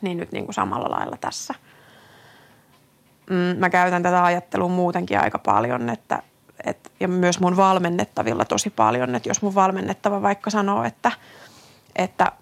Niin 0.00 0.16
nyt 0.16 0.32
niin 0.32 0.44
kuin 0.44 0.54
samalla 0.54 0.90
lailla 0.90 1.16
tässä– 1.20 1.54
mm, 3.30 3.58
mä 3.58 3.70
käytän 3.70 4.02
tätä 4.02 4.24
ajattelua 4.24 4.68
muutenkin 4.68 5.20
aika 5.20 5.38
paljon, 5.38 5.90
että, 5.90 6.22
et, 6.64 6.92
ja 7.00 7.08
myös 7.08 7.40
mun 7.40 7.56
valmennettavilla 7.56 8.44
tosi 8.44 8.70
paljon, 8.70 9.14
että 9.14 9.28
jos 9.28 9.42
mun 9.42 9.54
valmennettava 9.54 10.22
vaikka 10.22 10.50
sanoo, 10.50 10.84
että, 10.84 11.12
että 11.96 12.32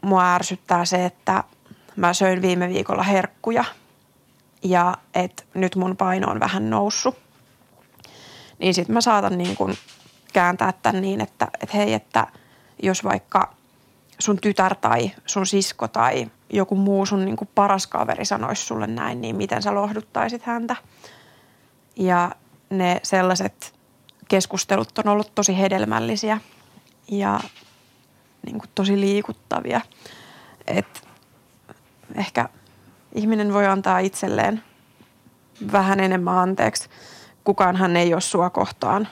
mua 0.00 0.34
ärsyttää 0.34 0.84
se, 0.84 1.04
että 1.04 1.44
mä 1.96 2.12
söin 2.12 2.42
viime 2.42 2.68
viikolla 2.68 3.02
herkkuja 3.02 3.64
ja 4.62 4.94
että 5.14 5.42
nyt 5.54 5.76
mun 5.76 5.96
paino 5.96 6.30
on 6.30 6.40
vähän 6.40 6.70
noussut, 6.70 7.16
niin 8.58 8.74
sitten 8.74 8.94
mä 8.94 9.00
saatan 9.00 9.38
niin 9.38 9.56
kun 9.56 9.74
kääntää 10.32 10.72
tämän 10.72 11.02
niin, 11.02 11.20
että, 11.20 11.48
että 11.62 11.76
hei, 11.76 11.94
että 11.94 12.26
jos 12.82 13.04
vaikka 13.04 13.54
sun 14.18 14.38
tytär 14.40 14.74
tai 14.74 15.10
sun 15.26 15.46
sisko 15.46 15.88
tai 15.88 16.30
joku 16.50 16.74
muu 16.74 17.06
sun 17.06 17.24
niin 17.24 17.36
kuin 17.36 17.50
paras 17.54 17.86
kaveri 17.86 18.24
sanoisi 18.24 18.62
sulle 18.62 18.86
näin, 18.86 19.20
niin 19.20 19.36
miten 19.36 19.62
sä 19.62 19.74
lohduttaisit 19.74 20.42
häntä. 20.42 20.76
Ja 21.96 22.30
ne 22.70 23.00
sellaiset 23.02 23.74
keskustelut 24.28 24.98
on 24.98 25.08
ollut 25.08 25.34
tosi 25.34 25.58
hedelmällisiä 25.58 26.40
ja 27.10 27.40
niin 28.46 28.58
kuin 28.58 28.70
tosi 28.74 29.00
liikuttavia. 29.00 29.80
Et 30.66 31.08
ehkä 32.14 32.48
ihminen 33.14 33.52
voi 33.52 33.66
antaa 33.66 33.98
itselleen 33.98 34.62
vähän 35.72 36.00
enemmän 36.00 36.38
anteeksi. 36.38 36.88
Kukaan 37.44 37.76
hän 37.76 37.96
ei 37.96 38.12
ole 38.12 38.20
sua 38.20 38.50
kohtaan 38.50 39.08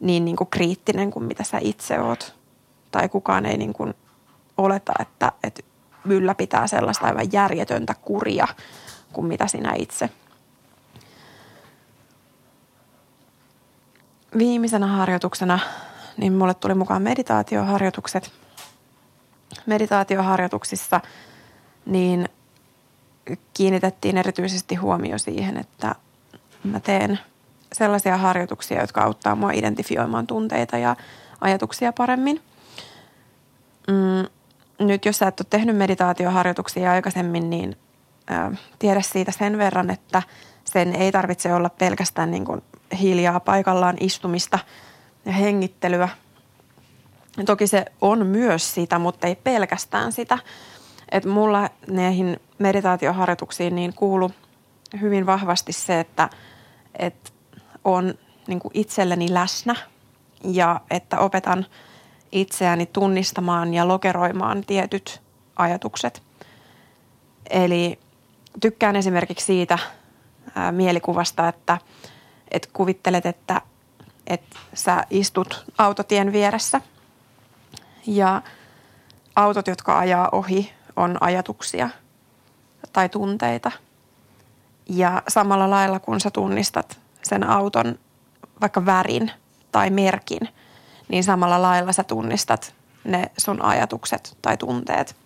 niin, 0.00 0.24
niin 0.24 0.36
kuin 0.36 0.50
kriittinen 0.50 1.10
kuin 1.10 1.24
mitä 1.24 1.44
sä 1.44 1.58
itse 1.60 2.00
oot. 2.00 2.34
Tai 2.90 3.08
kukaan 3.08 3.46
ei 3.46 3.56
niin 3.56 3.72
kuin 3.72 3.94
oleta, 4.56 4.92
että, 5.00 5.32
että 5.42 5.62
ylläpitää 6.04 6.66
sellaista 6.66 7.06
aivan 7.06 7.32
järjetöntä 7.32 7.94
kuria 7.94 8.48
kuin 9.12 9.26
mitä 9.26 9.46
sinä 9.46 9.72
itse. 9.78 10.10
Viimeisenä 14.38 14.86
harjoituksena 14.86 15.58
niin 16.16 16.32
mulle 16.32 16.54
tuli 16.54 16.74
mukaan 16.74 17.02
meditaatioharjoitukset. 17.02 18.32
Meditaatioharjoituksissa 19.66 21.00
niin 21.86 22.28
kiinnitettiin 23.54 24.18
erityisesti 24.18 24.74
huomio 24.74 25.18
siihen, 25.18 25.56
että 25.56 25.94
mä 26.64 26.80
teen 26.80 27.18
sellaisia 27.72 28.16
harjoituksia, 28.16 28.80
jotka 28.80 29.02
auttaa 29.02 29.34
mua 29.34 29.50
identifioimaan 29.52 30.26
tunteita 30.26 30.78
ja 30.78 30.96
ajatuksia 31.40 31.92
paremmin. 31.92 32.40
Mm, 33.88 34.28
nyt 34.86 35.04
jos 35.04 35.18
sä 35.18 35.28
et 35.28 35.40
ole 35.40 35.46
tehnyt 35.50 35.76
meditaatioharjoituksia 35.76 36.92
aikaisemmin, 36.92 37.50
niin 37.50 37.76
ä, 38.30 38.50
tiedä 38.78 39.02
siitä 39.02 39.32
sen 39.32 39.58
verran, 39.58 39.90
että 39.90 40.22
sen 40.64 40.94
ei 40.96 41.12
tarvitse 41.12 41.54
olla 41.54 41.68
pelkästään 41.68 42.30
niin 42.30 42.44
kuin 42.44 42.62
hiljaa 43.00 43.40
paikallaan 43.40 43.96
istumista 44.00 44.58
ja 45.24 45.32
hengittelyä. 45.32 46.08
Toki 47.46 47.66
se 47.66 47.84
on 48.00 48.26
myös 48.26 48.74
sitä, 48.74 48.98
mutta 48.98 49.26
ei 49.26 49.36
pelkästään 49.36 50.12
sitä. 50.12 50.38
Et 51.12 51.24
mulla 51.24 51.70
näihin 51.90 52.40
meditaatioharjoituksiin 52.58 53.74
niin 53.74 53.94
kuulu 53.94 54.30
hyvin 55.00 55.26
vahvasti 55.26 55.72
se, 55.72 56.00
että, 56.00 56.30
että 56.98 57.30
on 57.84 58.14
niin 58.46 58.60
kuin 58.60 58.72
itselleni 58.74 59.34
läsnä 59.34 59.74
ja 60.44 60.80
että 60.90 61.18
opetan 61.18 61.66
itseäni 62.32 62.86
tunnistamaan 62.86 63.74
ja 63.74 63.88
lokeroimaan 63.88 64.64
tietyt 64.66 65.22
ajatukset. 65.56 66.22
Eli 67.50 67.98
tykkään 68.60 68.96
esimerkiksi 68.96 69.46
siitä 69.46 69.78
ää, 70.54 70.72
mielikuvasta, 70.72 71.48
että, 71.48 71.78
että 72.50 72.68
kuvittelet, 72.72 73.26
että, 73.26 73.60
että 74.26 74.56
sä 74.74 75.04
istut 75.10 75.64
autotien 75.78 76.32
vieressä 76.32 76.80
ja 78.06 78.42
autot, 79.36 79.66
jotka 79.66 79.98
ajaa 79.98 80.28
ohi, 80.32 80.72
on 80.98 81.18
ajatuksia 81.20 81.88
tai 82.92 83.08
tunteita. 83.08 83.70
Ja 84.88 85.22
samalla 85.28 85.70
lailla 85.70 86.00
kun 86.00 86.20
sä 86.20 86.30
tunnistat 86.30 86.98
sen 87.22 87.44
auton 87.44 87.98
vaikka 88.60 88.86
värin 88.86 89.30
tai 89.72 89.90
merkin, 89.90 90.48
niin 91.08 91.24
samalla 91.24 91.62
lailla 91.62 91.92
sä 91.92 92.04
tunnistat 92.04 92.74
ne 93.04 93.30
sun 93.38 93.62
ajatukset 93.62 94.36
tai 94.42 94.56
tunteet. 94.56 95.16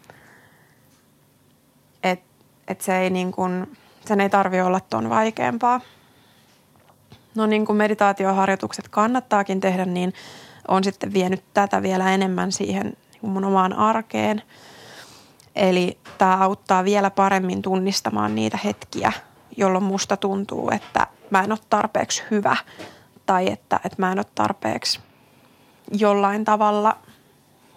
Et, 2.02 2.20
et 2.68 2.80
se 2.80 2.98
ei 2.98 3.10
niin 3.10 3.32
kun, 3.32 3.76
sen 4.06 4.20
ei 4.20 4.30
tarvi 4.30 4.60
olla 4.60 4.80
ton 4.80 5.10
vaikeampaa. 5.10 5.80
No 7.34 7.46
niin 7.46 7.66
kuin 7.66 7.76
meditaatioharjoitukset 7.76 8.88
kannattaakin 8.88 9.60
tehdä, 9.60 9.84
niin 9.84 10.14
on 10.68 10.84
sitten 10.84 11.12
vienyt 11.12 11.44
tätä 11.54 11.82
vielä 11.82 12.10
enemmän 12.10 12.52
siihen 12.52 12.96
niin 13.12 13.32
mun 13.32 13.44
omaan 13.44 13.72
arkeen. 13.72 14.42
Eli 15.56 15.98
tämä 16.18 16.36
auttaa 16.36 16.84
vielä 16.84 17.10
paremmin 17.10 17.62
tunnistamaan 17.62 18.34
niitä 18.34 18.58
hetkiä, 18.64 19.12
jolloin 19.56 19.84
musta 19.84 20.16
tuntuu, 20.16 20.70
että 20.70 21.06
mä 21.30 21.42
en 21.42 21.52
ole 21.52 21.58
tarpeeksi 21.70 22.22
hyvä 22.30 22.56
tai 23.26 23.52
että, 23.52 23.80
että 23.84 23.96
mä 23.98 24.12
en 24.12 24.18
ole 24.18 24.26
tarpeeksi 24.34 25.00
jollain 25.92 26.44
tavalla 26.44 26.96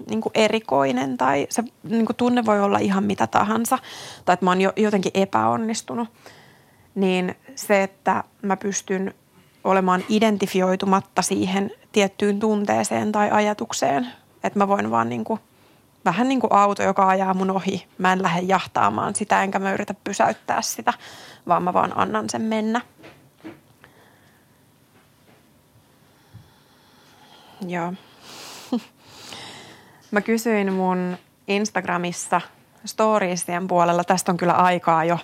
niin 0.10 0.22
kuin 0.22 0.32
erikoinen 0.36 1.18
tai 1.18 1.48
se 1.50 1.64
niin 1.84 2.06
kuin 2.06 2.16
tunne 2.16 2.46
voi 2.46 2.62
olla 2.62 2.80
ihan 2.80 3.04
mitä 3.04 3.28
tahansa 3.28 3.78
tai 4.26 4.34
että 4.34 4.46
mä 4.46 4.52
oon 4.52 4.62
jo, 4.62 4.74
jotenkin 4.76 5.12
epäonnistunut, 5.14 6.10
niin 6.96 7.36
se, 7.56 7.84
että 7.84 8.24
mä 8.42 8.58
pystyn 8.58 9.14
olemaan 9.64 10.04
identifioitumatta 10.10 11.22
siihen 11.22 11.72
tiettyyn 11.92 12.40
tunteeseen 12.40 13.12
tai 13.12 13.32
ajatukseen, 13.32 14.08
että 14.44 14.60
mä 14.60 14.68
voin 14.68 14.92
vaan 14.92 15.10
niin 15.10 15.24
kuin, 15.24 15.40
vähän 16.06 16.30
niin 16.30 16.40
kuin 16.40 16.54
auto, 16.54 16.84
joka 16.84 17.08
ajaa 17.08 17.34
mun 17.34 17.52
ohi. 17.52 17.88
Mä 17.98 18.14
en 18.14 18.22
lähde 18.22 18.42
jahtaamaan 18.42 19.16
sitä, 19.16 19.44
enkä 19.44 19.60
mä 19.60 19.74
yritä 19.74 19.94
pysäyttää 19.94 20.62
sitä, 20.62 20.94
vaan 21.48 21.64
mä 21.64 21.74
vaan 21.74 21.98
annan 21.98 22.30
sen 22.30 22.42
mennä. 22.42 22.82
Joo. 27.68 27.94
Mä 30.12 30.22
kysyin 30.22 30.74
mun 30.74 31.18
Instagramissa 31.48 32.42
storiesien 32.86 33.68
puolella, 33.68 34.04
tästä 34.04 34.32
on 34.32 34.38
kyllä 34.38 34.54
aikaa 34.54 35.06
jo 35.06 35.20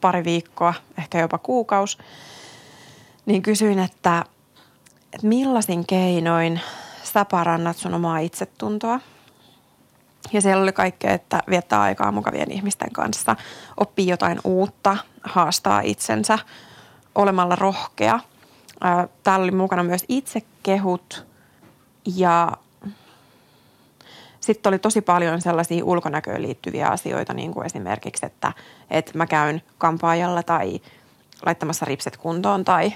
pari 0.00 0.24
viikkoa, 0.24 0.74
ehkä 0.98 1.18
jopa 1.18 1.38
kuukaus, 1.38 1.98
niin 3.26 3.42
kysyin, 3.42 3.78
että, 3.78 4.24
että 5.12 5.26
millaisin 5.26 5.86
keinoin 5.86 6.60
sä 7.02 7.24
parannat 7.24 7.76
sun 7.76 7.94
omaa 7.94 8.18
itsetuntoa. 8.18 9.00
Ja 10.32 10.40
siellä 10.40 10.62
oli 10.62 10.72
kaikkea, 10.72 11.12
että 11.12 11.42
viettää 11.50 11.80
aikaa 11.80 12.12
mukavien 12.12 12.50
ihmisten 12.50 12.92
kanssa, 12.92 13.36
oppii 13.76 14.08
jotain 14.08 14.40
uutta, 14.44 14.96
haastaa 15.22 15.80
itsensä 15.80 16.38
olemalla 17.14 17.56
rohkea. 17.56 18.20
Täällä 19.22 19.44
oli 19.44 19.50
mukana 19.50 19.82
myös 19.82 20.04
itsekehut 20.08 21.26
ja 22.16 22.52
sitten 24.40 24.70
oli 24.70 24.78
tosi 24.78 25.00
paljon 25.00 25.40
sellaisia 25.40 25.84
ulkonäköön 25.84 26.42
liittyviä 26.42 26.88
asioita, 26.88 27.34
niin 27.34 27.54
kuin 27.54 27.66
esimerkiksi, 27.66 28.26
että, 28.26 28.52
että 28.90 29.18
mä 29.18 29.26
käyn 29.26 29.62
kampaajalla 29.78 30.42
tai 30.42 30.80
laittamassa 31.46 31.86
ripset 31.86 32.16
kuntoon 32.16 32.64
tai 32.64 32.92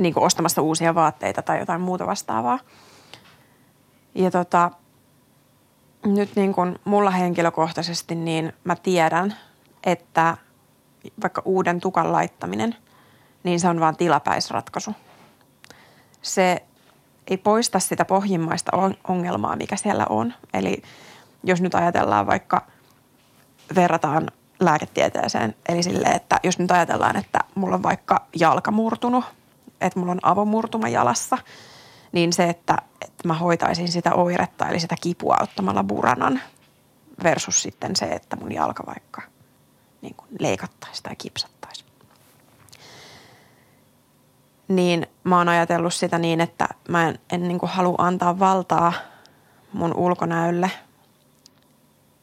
niin 0.00 0.14
kuin 0.14 0.24
ostamassa 0.24 0.62
uusia 0.62 0.94
vaatteita 0.94 1.42
tai 1.42 1.58
jotain 1.58 1.80
muuta 1.80 2.06
vastaavaa. 2.06 2.58
Ja 4.14 4.30
tota, 4.30 4.70
nyt 6.06 6.36
niin 6.36 6.52
kuin 6.52 6.78
mulla 6.84 7.10
henkilökohtaisesti, 7.10 8.14
niin 8.14 8.52
mä 8.64 8.76
tiedän, 8.76 9.36
että 9.84 10.36
vaikka 11.22 11.42
uuden 11.44 11.80
tukan 11.80 12.12
laittaminen, 12.12 12.76
niin 13.44 13.60
se 13.60 13.68
on 13.68 13.80
vaan 13.80 13.96
tilapäisratkaisu. 13.96 14.94
Se 16.22 16.62
ei 17.26 17.36
poista 17.36 17.78
sitä 17.78 18.04
pohjimmaista 18.04 18.72
ongelmaa, 19.08 19.56
mikä 19.56 19.76
siellä 19.76 20.06
on. 20.08 20.34
Eli 20.54 20.82
jos 21.44 21.60
nyt 21.60 21.74
ajatellaan 21.74 22.26
vaikka, 22.26 22.66
verrataan 23.74 24.30
lääketieteeseen, 24.60 25.54
eli 25.68 25.82
sille, 25.82 26.08
että 26.08 26.40
jos 26.42 26.58
nyt 26.58 26.70
ajatellaan, 26.70 27.16
että 27.16 27.38
mulla 27.54 27.74
on 27.74 27.82
vaikka 27.82 28.26
jalka 28.40 28.70
murtunut, 28.70 29.24
että 29.80 29.98
mulla 29.98 30.12
on 30.12 30.20
avomurtuma 30.22 30.88
jalassa, 30.88 31.38
niin 32.12 32.32
se, 32.32 32.48
että, 32.48 32.76
että 33.00 33.28
mä 33.28 33.34
hoitaisin 33.34 33.88
sitä 33.88 34.14
oiretta, 34.14 34.68
eli 34.68 34.80
sitä 34.80 34.96
kipua 35.00 35.36
ottamalla 35.40 35.84
buranan 35.84 36.40
versus 37.24 37.62
sitten 37.62 37.96
se, 37.96 38.04
että 38.04 38.36
mun 38.36 38.52
jalka 38.52 38.86
vaikka 38.86 39.22
niin 40.02 40.14
kuin 40.14 40.28
leikattaisi 40.38 41.02
tai 41.02 41.16
kipsattaisi 41.16 41.62
niin 44.76 45.06
mä 45.24 45.38
oon 45.38 45.48
ajatellut 45.48 45.94
sitä 45.94 46.18
niin, 46.18 46.40
että 46.40 46.68
mä 46.88 47.08
en, 47.08 47.18
en 47.32 47.48
niin 47.48 47.58
halua 47.62 47.94
antaa 47.98 48.38
valtaa 48.38 48.92
mun 49.72 49.94
ulkonäölle. 49.94 50.70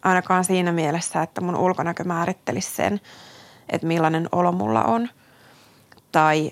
Ainakaan 0.04 0.44
siinä 0.44 0.72
mielessä, 0.72 1.22
että 1.22 1.42
mun 1.42 1.56
ulkonäkö 1.56 2.04
määrittelisi 2.04 2.72
sen, 2.72 3.02
että 3.70 3.88
millainen 3.88 4.30
olo 4.32 4.52
mulla 4.52 4.84
on. 4.84 5.10
Tai 6.12 6.52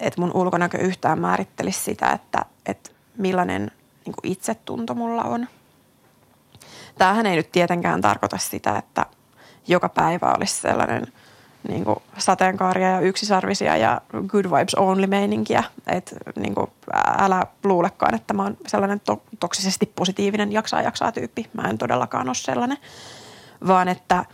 että 0.00 0.20
mun 0.20 0.30
ulkonäkö 0.34 0.78
yhtään 0.78 1.18
määrittelisi 1.18 1.80
sitä, 1.80 2.10
että, 2.10 2.44
että 2.66 2.90
millainen 3.16 3.70
niin 4.06 4.14
itsetunto 4.22 4.94
mulla 4.94 5.22
on. 5.22 5.48
Tämähän 6.98 7.26
ei 7.26 7.36
nyt 7.36 7.52
tietenkään 7.52 8.00
tarkoita 8.00 8.38
sitä, 8.38 8.76
että 8.78 9.06
joka 9.68 9.88
päivä 9.88 10.34
olisi 10.36 10.60
sellainen– 10.60 11.06
niin 11.68 11.84
kuin 11.84 11.98
sateenkaaria 12.18 12.88
ja 12.88 13.00
yksisarvisia 13.00 13.76
ja 13.76 14.00
good 14.26 14.44
vibes 14.44 14.74
only 14.74 15.06
meininkiä. 15.06 15.64
Että 15.86 16.16
niin 16.36 16.54
kuin, 16.54 16.70
älä 17.18 17.46
luulekaan, 17.64 18.14
että 18.14 18.34
mä 18.34 18.42
oon 18.42 18.56
sellainen 18.66 19.00
to- 19.00 19.22
toksisesti 19.40 19.92
positiivinen 19.96 20.52
jaksaa 20.52 20.82
jaksaa 20.82 21.12
tyyppi. 21.12 21.46
Mä 21.52 21.62
en 21.62 21.78
todellakaan 21.78 22.28
ole 22.28 22.34
sellainen. 22.34 22.78
Vaan 23.66 23.88
että, 23.88 24.24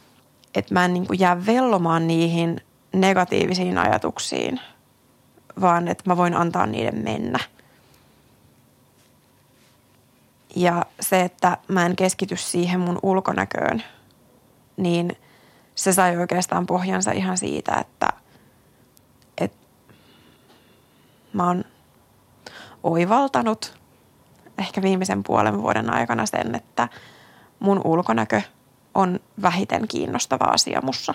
että 0.54 0.74
mä 0.74 0.84
en 0.84 0.94
niin 0.94 1.06
kuin 1.06 1.20
jää 1.20 1.46
vellomaan 1.46 2.06
niihin 2.06 2.60
negatiivisiin 2.92 3.78
ajatuksiin, 3.78 4.60
vaan 5.60 5.88
että 5.88 6.04
mä 6.06 6.16
voin 6.16 6.34
antaa 6.34 6.66
niiden 6.66 6.98
mennä. 7.04 7.38
Ja 10.56 10.84
se, 11.00 11.20
että 11.20 11.58
mä 11.68 11.86
en 11.86 11.96
keskity 11.96 12.36
siihen 12.36 12.80
mun 12.80 12.98
ulkonäköön, 13.02 13.82
niin– 14.76 15.12
se 15.74 15.92
sai 15.92 16.16
oikeastaan 16.16 16.66
pohjansa 16.66 17.12
ihan 17.12 17.38
siitä, 17.38 17.74
että, 17.74 18.08
että 19.38 19.58
mä 21.32 21.46
oon 21.46 21.64
oivaltanut 22.82 23.78
ehkä 24.58 24.82
viimeisen 24.82 25.22
puolen 25.22 25.62
vuoden 25.62 25.94
aikana 25.94 26.26
sen, 26.26 26.54
että 26.54 26.88
mun 27.58 27.80
ulkonäkö 27.84 28.42
on 28.94 29.20
vähiten 29.42 29.88
kiinnostava 29.88 30.44
asia 30.44 30.80
mussa. 30.82 31.14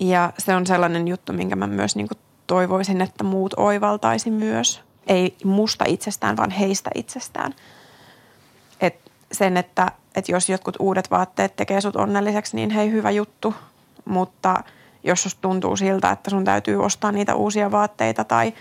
Ja 0.00 0.32
se 0.38 0.54
on 0.54 0.66
sellainen 0.66 1.08
juttu, 1.08 1.32
minkä 1.32 1.56
mä 1.56 1.66
myös 1.66 1.96
niin 1.96 2.08
toivoisin, 2.46 3.00
että 3.00 3.24
muut 3.24 3.54
oivaltaisi 3.56 4.30
myös. 4.30 4.80
Ei 5.06 5.36
musta 5.44 5.84
itsestään, 5.88 6.36
vaan 6.36 6.50
heistä 6.50 6.90
itsestään. 6.94 7.54
Et 8.80 8.94
sen, 9.32 9.56
että, 9.56 9.92
että 10.14 10.32
jos 10.32 10.48
jotkut 10.48 10.76
uudet 10.78 11.10
vaatteet 11.10 11.56
tekee 11.56 11.80
sut 11.80 11.96
onnelliseksi, 11.96 12.56
niin 12.56 12.70
hei, 12.70 12.90
hyvä 12.90 13.10
juttu. 13.10 13.54
Mutta 14.04 14.64
jos 15.04 15.22
susta 15.22 15.40
tuntuu 15.40 15.76
siltä, 15.76 16.10
että 16.10 16.30
sun 16.30 16.44
täytyy 16.44 16.84
ostaa 16.84 17.12
niitä 17.12 17.34
uusia 17.34 17.70
vaatteita 17.70 18.24
tai 18.24 18.54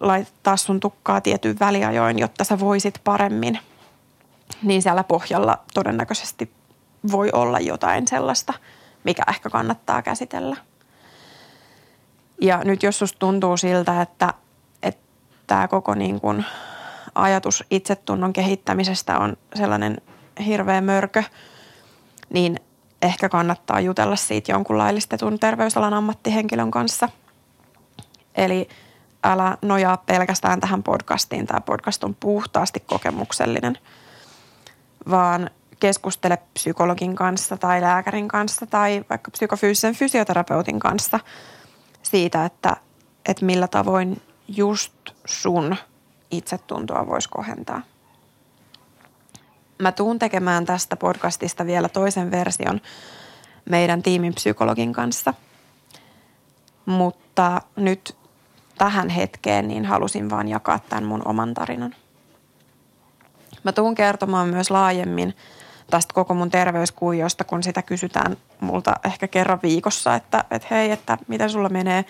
laittaa 0.00 0.56
sun 0.56 0.80
tukkaa 0.80 1.20
tietyn 1.20 1.56
väliajoin, 1.60 2.18
jotta 2.18 2.44
sä 2.44 2.60
voisit 2.60 3.00
paremmin, 3.04 3.58
niin 4.62 4.82
siellä 4.82 5.04
pohjalla 5.04 5.58
todennäköisesti 5.74 6.52
voi 7.12 7.30
olla 7.32 7.60
jotain 7.60 8.08
sellaista, 8.08 8.54
mikä 9.08 9.22
ehkä 9.28 9.50
kannattaa 9.50 10.02
käsitellä. 10.02 10.56
Ja 12.40 12.64
nyt 12.64 12.82
jos 12.82 12.98
susta 12.98 13.18
tuntuu 13.18 13.56
siltä, 13.56 14.02
että, 14.02 14.34
tämä 15.46 15.68
koko 15.68 15.94
niin 15.94 16.20
kuin 16.20 16.44
ajatus 17.14 17.64
itsetunnon 17.70 18.32
kehittämisestä 18.32 19.18
on 19.18 19.36
sellainen 19.54 20.00
hirveä 20.46 20.80
mörkö, 20.80 21.22
niin 22.30 22.60
ehkä 23.02 23.28
kannattaa 23.28 23.80
jutella 23.80 24.16
siitä 24.16 24.52
jonkun 24.52 24.78
laillistetun 24.78 25.38
terveysalan 25.38 25.94
ammattihenkilön 25.94 26.70
kanssa. 26.70 27.08
Eli 28.34 28.68
älä 29.24 29.58
nojaa 29.62 29.96
pelkästään 29.96 30.60
tähän 30.60 30.82
podcastiin. 30.82 31.46
Tämä 31.46 31.60
podcast 31.60 32.04
on 32.04 32.14
puhtaasti 32.14 32.80
kokemuksellinen, 32.80 33.78
vaan 35.10 35.50
keskustele 35.80 36.38
psykologin 36.54 37.16
kanssa 37.16 37.56
tai 37.56 37.80
lääkärin 37.80 38.28
kanssa 38.28 38.66
tai 38.66 39.04
vaikka 39.10 39.30
psykofyysisen 39.30 39.94
fysioterapeutin 39.94 40.80
kanssa 40.80 41.20
siitä, 42.02 42.44
että, 42.44 42.76
että 43.28 43.44
millä 43.44 43.68
tavoin 43.68 44.22
just 44.48 44.92
sun 45.24 45.76
itsetuntoa 46.30 47.06
voisi 47.06 47.28
kohentaa. 47.28 47.82
Mä 49.78 49.92
tuun 49.92 50.18
tekemään 50.18 50.66
tästä 50.66 50.96
podcastista 50.96 51.66
vielä 51.66 51.88
toisen 51.88 52.30
version 52.30 52.80
meidän 53.70 54.02
tiimin 54.02 54.34
psykologin 54.34 54.92
kanssa. 54.92 55.34
Mutta 56.86 57.62
nyt 57.76 58.16
tähän 58.78 59.08
hetkeen 59.08 59.68
niin 59.68 59.84
halusin 59.84 60.30
vaan 60.30 60.48
jakaa 60.48 60.78
tämän 60.78 61.04
mun 61.04 61.22
oman 61.24 61.54
tarinan. 61.54 61.94
Mä 63.64 63.72
tuun 63.72 63.94
kertomaan 63.94 64.48
myös 64.48 64.70
laajemmin 64.70 65.34
tästä 65.90 66.14
koko 66.14 66.34
mun 66.34 66.50
terveyskuviosta, 66.50 67.44
kun 67.44 67.62
sitä 67.62 67.82
kysytään 67.82 68.36
multa 68.60 68.94
ehkä 69.04 69.28
kerran 69.28 69.58
viikossa, 69.62 70.14
että, 70.14 70.44
että 70.50 70.68
hei, 70.70 70.90
että 70.90 71.18
miten 71.28 71.50
sulla 71.50 71.68
menee, 71.68 72.04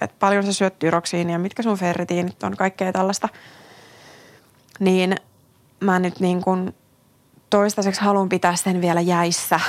että 0.00 0.16
paljon 0.18 0.44
sä 0.44 0.52
syöt 0.52 0.78
tyroksiin 0.78 1.30
ja 1.30 1.38
mitkä 1.38 1.62
sun 1.62 1.78
ferritiinit 1.78 2.42
on, 2.42 2.56
kaikkea 2.56 2.92
tällaista. 2.92 3.28
Niin 4.80 5.16
mä 5.80 5.98
nyt 5.98 6.20
niin 6.20 6.42
kuin 6.42 6.74
toistaiseksi 7.50 8.00
haluan 8.00 8.28
pitää 8.28 8.56
sen 8.56 8.80
vielä 8.80 9.00
jäissä 9.00 9.60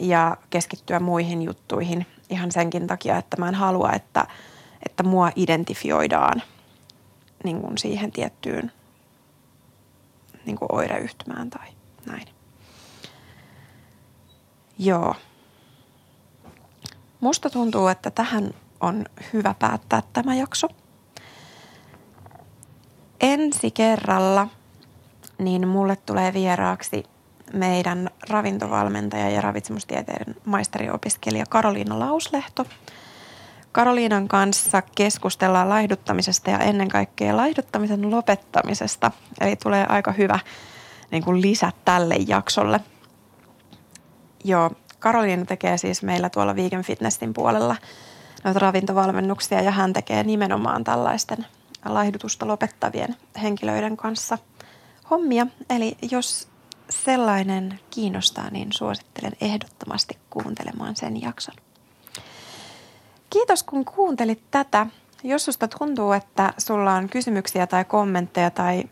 ja 0.00 0.36
keskittyä 0.50 1.00
muihin 1.00 1.42
juttuihin 1.42 2.06
ihan 2.30 2.52
senkin 2.52 2.86
takia, 2.86 3.16
että 3.16 3.36
mä 3.36 3.48
en 3.48 3.54
halua, 3.54 3.92
että, 3.92 4.26
että 4.86 5.02
mua 5.02 5.30
identifioidaan 5.36 6.42
niin 7.44 7.60
kuin 7.60 7.78
siihen 7.78 8.12
tiettyyn 8.12 8.72
niin 10.46 10.56
kuin 10.56 10.68
oireyhtymään 10.72 11.50
tai 11.50 11.66
näin. 12.06 12.39
Joo. 14.80 15.14
Musta 17.20 17.50
tuntuu, 17.50 17.88
että 17.88 18.10
tähän 18.10 18.54
on 18.80 19.06
hyvä 19.32 19.54
päättää 19.58 20.02
tämä 20.12 20.34
jakso. 20.34 20.68
Ensi 23.20 23.70
kerralla 23.70 24.48
niin 25.38 25.68
mulle 25.68 25.96
tulee 25.96 26.32
vieraaksi 26.32 27.04
meidän 27.52 28.10
ravintovalmentaja 28.28 29.30
ja 29.30 29.40
ravitsemustieteiden 29.40 30.36
maisteriopiskelija 30.44 31.44
Karoliina 31.48 31.98
Lauslehto. 31.98 32.66
Karoliinan 33.72 34.28
kanssa 34.28 34.82
keskustellaan 34.82 35.68
laihduttamisesta 35.68 36.50
ja 36.50 36.58
ennen 36.58 36.88
kaikkea 36.88 37.36
laihduttamisen 37.36 38.10
lopettamisesta. 38.10 39.10
Eli 39.40 39.56
tulee 39.56 39.86
aika 39.88 40.12
hyvä 40.12 40.38
niin 41.10 41.24
kuin 41.24 41.42
lisä 41.42 41.72
tälle 41.84 42.16
jaksolle. 42.26 42.80
Joo, 44.44 44.70
Karoliina 44.98 45.44
tekee 45.44 45.78
siis 45.78 46.02
meillä 46.02 46.30
tuolla 46.30 46.56
Vegan 46.56 46.82
Fitnessin 46.82 47.32
puolella 47.32 47.76
noita 48.44 48.60
ravintovalmennuksia 48.60 49.62
ja 49.62 49.70
hän 49.70 49.92
tekee 49.92 50.22
nimenomaan 50.22 50.84
tällaisten 50.84 51.46
laihdutusta 51.84 52.46
lopettavien 52.46 53.16
henkilöiden 53.42 53.96
kanssa 53.96 54.38
hommia. 55.10 55.46
Eli 55.70 55.96
jos 56.10 56.48
sellainen 56.90 57.80
kiinnostaa, 57.90 58.50
niin 58.50 58.72
suosittelen 58.72 59.32
ehdottomasti 59.40 60.18
kuuntelemaan 60.30 60.96
sen 60.96 61.22
jakson. 61.22 61.54
Kiitos 63.30 63.62
kun 63.62 63.84
kuuntelit 63.84 64.42
tätä. 64.50 64.86
Jos 65.24 65.44
susta 65.44 65.68
tuntuu, 65.68 66.12
että 66.12 66.52
sulla 66.58 66.94
on 66.94 67.08
kysymyksiä 67.08 67.66
tai 67.66 67.84
kommentteja 67.84 68.50
tai 68.50 68.84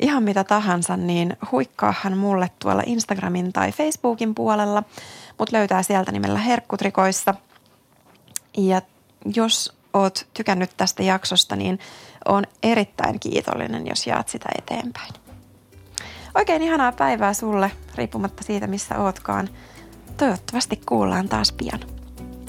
ihan 0.00 0.22
mitä 0.22 0.44
tahansa, 0.44 0.96
niin 0.96 1.36
huikkaahan 1.52 2.18
mulle 2.18 2.50
tuolla 2.58 2.82
Instagramin 2.86 3.52
tai 3.52 3.72
Facebookin 3.72 4.34
puolella. 4.34 4.82
Mut 5.38 5.52
löytää 5.52 5.82
sieltä 5.82 6.12
nimellä 6.12 6.38
Herkkutrikoissa. 6.38 7.34
Ja 8.56 8.82
jos 9.34 9.76
oot 9.94 10.26
tykännyt 10.34 10.70
tästä 10.76 11.02
jaksosta, 11.02 11.56
niin 11.56 11.78
on 12.24 12.44
erittäin 12.62 13.20
kiitollinen, 13.20 13.86
jos 13.86 14.06
jaat 14.06 14.28
sitä 14.28 14.48
eteenpäin. 14.58 15.12
Oikein 16.34 16.62
ihanaa 16.62 16.92
päivää 16.92 17.34
sulle, 17.34 17.70
riippumatta 17.94 18.42
siitä 18.44 18.66
missä 18.66 18.98
ootkaan. 18.98 19.48
Toivottavasti 20.16 20.80
kuullaan 20.86 21.28
taas 21.28 21.52
pian. 21.52 21.80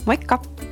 Moikka! 0.05 0.66